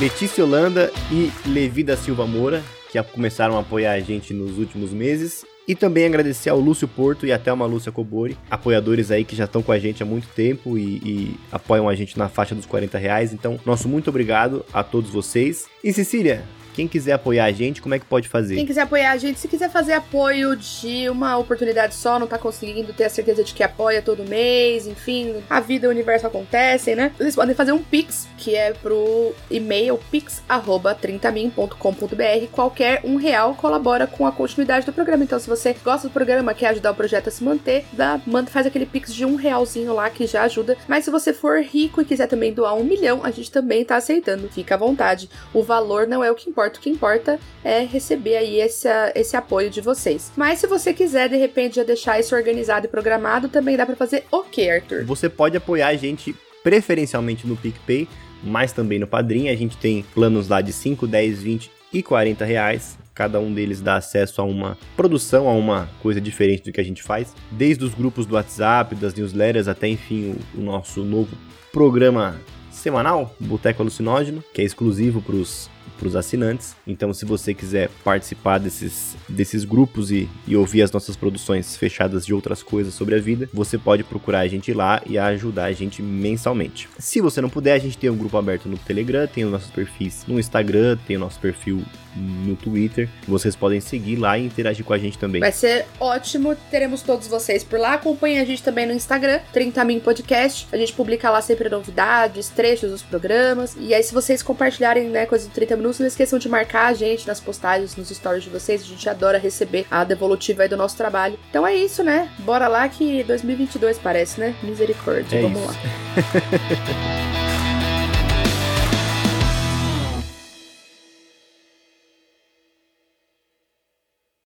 Letícia 0.00 0.42
Holanda 0.42 0.90
e 1.12 1.30
Levi 1.46 1.84
da 1.84 1.94
Silva 1.94 2.26
Moura, 2.26 2.62
que 2.90 3.00
começaram 3.02 3.58
a 3.58 3.60
apoiar 3.60 3.92
a 3.92 4.00
gente 4.00 4.32
nos 4.32 4.56
últimos 4.56 4.94
meses. 4.94 5.44
E 5.68 5.74
também 5.74 6.06
agradecer 6.06 6.48
ao 6.48 6.58
Lúcio 6.58 6.88
Porto 6.88 7.26
e 7.26 7.32
até 7.32 7.52
uma 7.52 7.66
Lúcia 7.66 7.92
Cobori, 7.92 8.34
apoiadores 8.50 9.10
aí 9.10 9.26
que 9.26 9.36
já 9.36 9.44
estão 9.44 9.62
com 9.62 9.70
a 9.70 9.78
gente 9.78 10.02
há 10.02 10.06
muito 10.06 10.26
tempo 10.28 10.78
e, 10.78 10.96
e, 11.04 11.36
apoiam 11.52 11.86
a 11.86 11.94
gente 11.94 12.18
na 12.18 12.30
faixa 12.30 12.54
dos 12.54 12.64
40 12.64 12.96
reais. 12.96 13.34
Então, 13.34 13.60
nosso 13.66 13.90
muito 13.90 14.08
obrigado 14.08 14.64
a 14.72 14.82
todos 14.82 15.10
vocês. 15.10 15.66
E 15.84 15.92
Cecília, 15.92 16.44
quem 16.74 16.88
quiser 16.88 17.12
apoiar 17.12 17.44
a 17.44 17.52
gente, 17.52 17.82
como 17.82 17.94
é 17.94 17.98
que 17.98 18.06
pode 18.06 18.28
fazer? 18.28 18.56
Quem 18.56 18.66
quiser 18.66 18.82
apoiar 18.82 19.12
a 19.12 19.16
gente, 19.16 19.38
se 19.38 19.48
quiser 19.48 19.70
fazer 19.70 19.92
apoio 19.92 20.56
de 20.56 21.08
uma 21.08 21.36
oportunidade 21.36 21.94
só, 21.94 22.18
não 22.18 22.26
tá 22.26 22.38
conseguindo 22.38 22.92
ter 22.92 23.04
a 23.04 23.10
certeza 23.10 23.44
de 23.44 23.54
que 23.54 23.62
apoia 23.62 24.02
todo 24.02 24.24
mês, 24.24 24.86
enfim, 24.86 25.42
a 25.48 25.60
vida 25.60 25.86
e 25.86 25.88
o 25.88 25.90
universo 25.90 26.26
acontecem, 26.26 26.94
né? 26.94 27.12
Vocês 27.18 27.34
podem 27.34 27.54
fazer 27.54 27.72
um 27.72 27.82
Pix, 27.82 28.28
que 28.38 28.54
é 28.54 28.72
pro 28.72 29.34
e-mail 29.50 29.98
pix.30min.com.br. 30.10 32.46
Qualquer 32.52 33.00
um 33.04 33.16
real 33.16 33.54
colabora 33.54 34.06
com 34.06 34.26
a 34.26 34.32
continuidade 34.32 34.86
do 34.86 34.92
programa. 34.92 35.24
Então, 35.24 35.38
se 35.38 35.48
você 35.48 35.74
gosta 35.84 36.08
do 36.08 36.12
programa, 36.12 36.54
quer 36.54 36.68
ajudar 36.68 36.92
o 36.92 36.94
projeto 36.94 37.28
a 37.28 37.30
se 37.30 37.44
manter, 37.44 37.84
dá, 37.92 38.20
faz 38.48 38.66
aquele 38.66 38.86
Pix 38.86 39.14
de 39.14 39.24
um 39.24 39.34
realzinho 39.34 39.94
lá 39.94 40.08
que 40.10 40.26
já 40.26 40.42
ajuda. 40.42 40.76
Mas 40.88 41.04
se 41.04 41.10
você 41.10 41.32
for 41.32 41.60
rico 41.60 42.00
e 42.00 42.04
quiser 42.04 42.26
também 42.26 42.52
doar 42.52 42.74
um 42.74 42.84
milhão, 42.84 43.20
a 43.24 43.30
gente 43.30 43.50
também 43.50 43.84
tá 43.84 43.96
aceitando. 43.96 44.48
Fica 44.48 44.74
à 44.74 44.78
vontade. 44.78 45.28
O 45.52 45.62
valor 45.62 46.06
não 46.06 46.24
é 46.24 46.30
o 46.30 46.34
que 46.34 46.48
importa 46.48 46.59
importa. 46.60 46.78
O 46.78 46.82
que 46.82 46.90
importa 46.90 47.40
é 47.64 47.80
receber 47.80 48.36
aí 48.36 48.60
esse, 48.60 48.88
esse 49.14 49.36
apoio 49.36 49.70
de 49.70 49.80
vocês. 49.80 50.32
Mas 50.36 50.58
se 50.58 50.66
você 50.66 50.92
quiser, 50.92 51.28
de 51.28 51.36
repente, 51.36 51.76
já 51.76 51.84
deixar 51.84 52.20
isso 52.20 52.34
organizado 52.34 52.86
e 52.86 52.88
programado, 52.88 53.48
também 53.48 53.76
dá 53.76 53.86
para 53.86 53.96
fazer 53.96 54.24
o 54.30 54.42
que, 54.42 54.68
Arthur? 54.68 55.04
Você 55.04 55.28
pode 55.28 55.56
apoiar 55.56 55.88
a 55.88 55.96
gente 55.96 56.34
preferencialmente 56.62 57.46
no 57.46 57.56
PicPay, 57.56 58.06
mas 58.42 58.72
também 58.72 58.98
no 58.98 59.06
Padrim. 59.06 59.48
A 59.48 59.56
gente 59.56 59.76
tem 59.76 60.04
planos 60.14 60.48
lá 60.48 60.60
de 60.60 60.72
5, 60.72 61.06
10, 61.06 61.42
20 61.42 61.70
e 61.92 62.02
40 62.02 62.44
reais. 62.44 62.98
Cada 63.14 63.40
um 63.40 63.52
deles 63.52 63.80
dá 63.80 63.96
acesso 63.96 64.40
a 64.40 64.44
uma 64.44 64.78
produção, 64.96 65.48
a 65.48 65.52
uma 65.52 65.88
coisa 66.02 66.20
diferente 66.20 66.64
do 66.64 66.72
que 66.72 66.80
a 66.80 66.84
gente 66.84 67.02
faz. 67.02 67.34
Desde 67.50 67.84
os 67.84 67.94
grupos 67.94 68.24
do 68.24 68.34
WhatsApp, 68.34 68.94
das 68.94 69.14
newsletters, 69.14 69.68
até 69.68 69.88
enfim 69.88 70.36
o, 70.54 70.60
o 70.60 70.62
nosso 70.62 71.04
novo 71.04 71.36
programa 71.72 72.40
semanal, 72.80 73.34
Boteco 73.38 73.82
Alucinógeno, 73.82 74.42
que 74.54 74.62
é 74.62 74.64
exclusivo 74.64 75.20
para 75.20 75.36
os 75.36 75.68
para 76.00 76.08
os 76.08 76.16
assinantes. 76.16 76.74
Então, 76.86 77.12
se 77.12 77.26
você 77.26 77.52
quiser 77.52 77.90
participar 78.02 78.58
desses, 78.58 79.14
desses 79.28 79.64
grupos 79.64 80.10
e, 80.10 80.28
e 80.48 80.56
ouvir 80.56 80.80
as 80.80 80.90
nossas 80.90 81.14
produções 81.14 81.76
fechadas 81.76 82.24
de 82.24 82.32
outras 82.32 82.62
coisas 82.62 82.94
sobre 82.94 83.14
a 83.14 83.20
vida, 83.20 83.48
você 83.52 83.76
pode 83.76 84.02
procurar 84.02 84.40
a 84.40 84.48
gente 84.48 84.72
lá 84.72 85.02
e 85.06 85.18
ajudar 85.18 85.64
a 85.64 85.72
gente 85.72 86.02
mensalmente. 86.02 86.88
Se 86.98 87.20
você 87.20 87.40
não 87.42 87.50
puder, 87.50 87.74
a 87.74 87.78
gente 87.78 87.98
tem 87.98 88.08
um 88.08 88.16
grupo 88.16 88.38
aberto 88.38 88.68
no 88.68 88.78
Telegram, 88.78 89.26
tem 89.26 89.44
os 89.44 89.52
nossos 89.52 89.70
perfis 89.70 90.24
no 90.26 90.40
Instagram, 90.40 90.96
tem 91.06 91.16
o 91.16 91.20
nosso 91.20 91.38
perfil 91.38 91.84
no 92.14 92.56
Twitter. 92.56 93.08
Vocês 93.26 93.54
podem 93.54 93.80
seguir 93.80 94.16
lá 94.16 94.38
e 94.38 94.46
interagir 94.46 94.84
com 94.84 94.92
a 94.92 94.98
gente 94.98 95.18
também. 95.18 95.40
Vai 95.40 95.52
ser 95.52 95.86
ótimo, 95.98 96.56
teremos 96.70 97.02
todos 97.02 97.26
vocês 97.28 97.62
por 97.64 97.78
lá. 97.78 97.94
Acompanhe 97.94 98.38
a 98.38 98.44
gente 98.44 98.62
também 98.62 98.86
no 98.86 98.92
Instagram, 98.92 99.40
30 99.52 99.84
Min 99.84 100.00
Podcast. 100.00 100.66
A 100.72 100.76
gente 100.76 100.92
publica 100.92 101.30
lá 101.30 101.40
sempre 101.40 101.68
novidades, 101.68 102.48
trechos 102.48 102.90
dos 102.90 103.02
programas. 103.02 103.76
E 103.78 103.94
aí, 103.94 104.02
se 104.02 104.12
vocês 104.12 104.42
compartilharem 104.42 105.08
né, 105.08 105.26
coisas 105.26 105.48
do 105.48 105.52
30 105.52 105.76
minutos, 105.76 106.00
não 106.00 106.06
esqueçam 106.06 106.38
de 106.38 106.48
marcar 106.48 106.86
a 106.86 106.94
gente 106.94 107.26
nas 107.26 107.40
postagens, 107.40 107.96
nos 107.96 108.08
stories 108.08 108.44
de 108.44 108.50
vocês. 108.50 108.82
A 108.82 108.86
gente 108.86 109.08
adora 109.08 109.38
receber 109.38 109.86
a 109.90 110.04
devolutiva 110.04 110.62
aí 110.62 110.68
do 110.68 110.76
nosso 110.76 110.96
trabalho. 110.96 111.38
Então 111.48 111.66
é 111.66 111.74
isso, 111.74 112.02
né? 112.02 112.28
Bora 112.38 112.68
lá 112.68 112.88
que 112.88 113.22
2022 113.24 113.98
parece, 113.98 114.40
né? 114.40 114.54
Misericórdia. 114.62 115.38
É 115.38 115.42
Vamos 115.42 115.60
isso. 115.60 115.70
lá. 115.70 117.40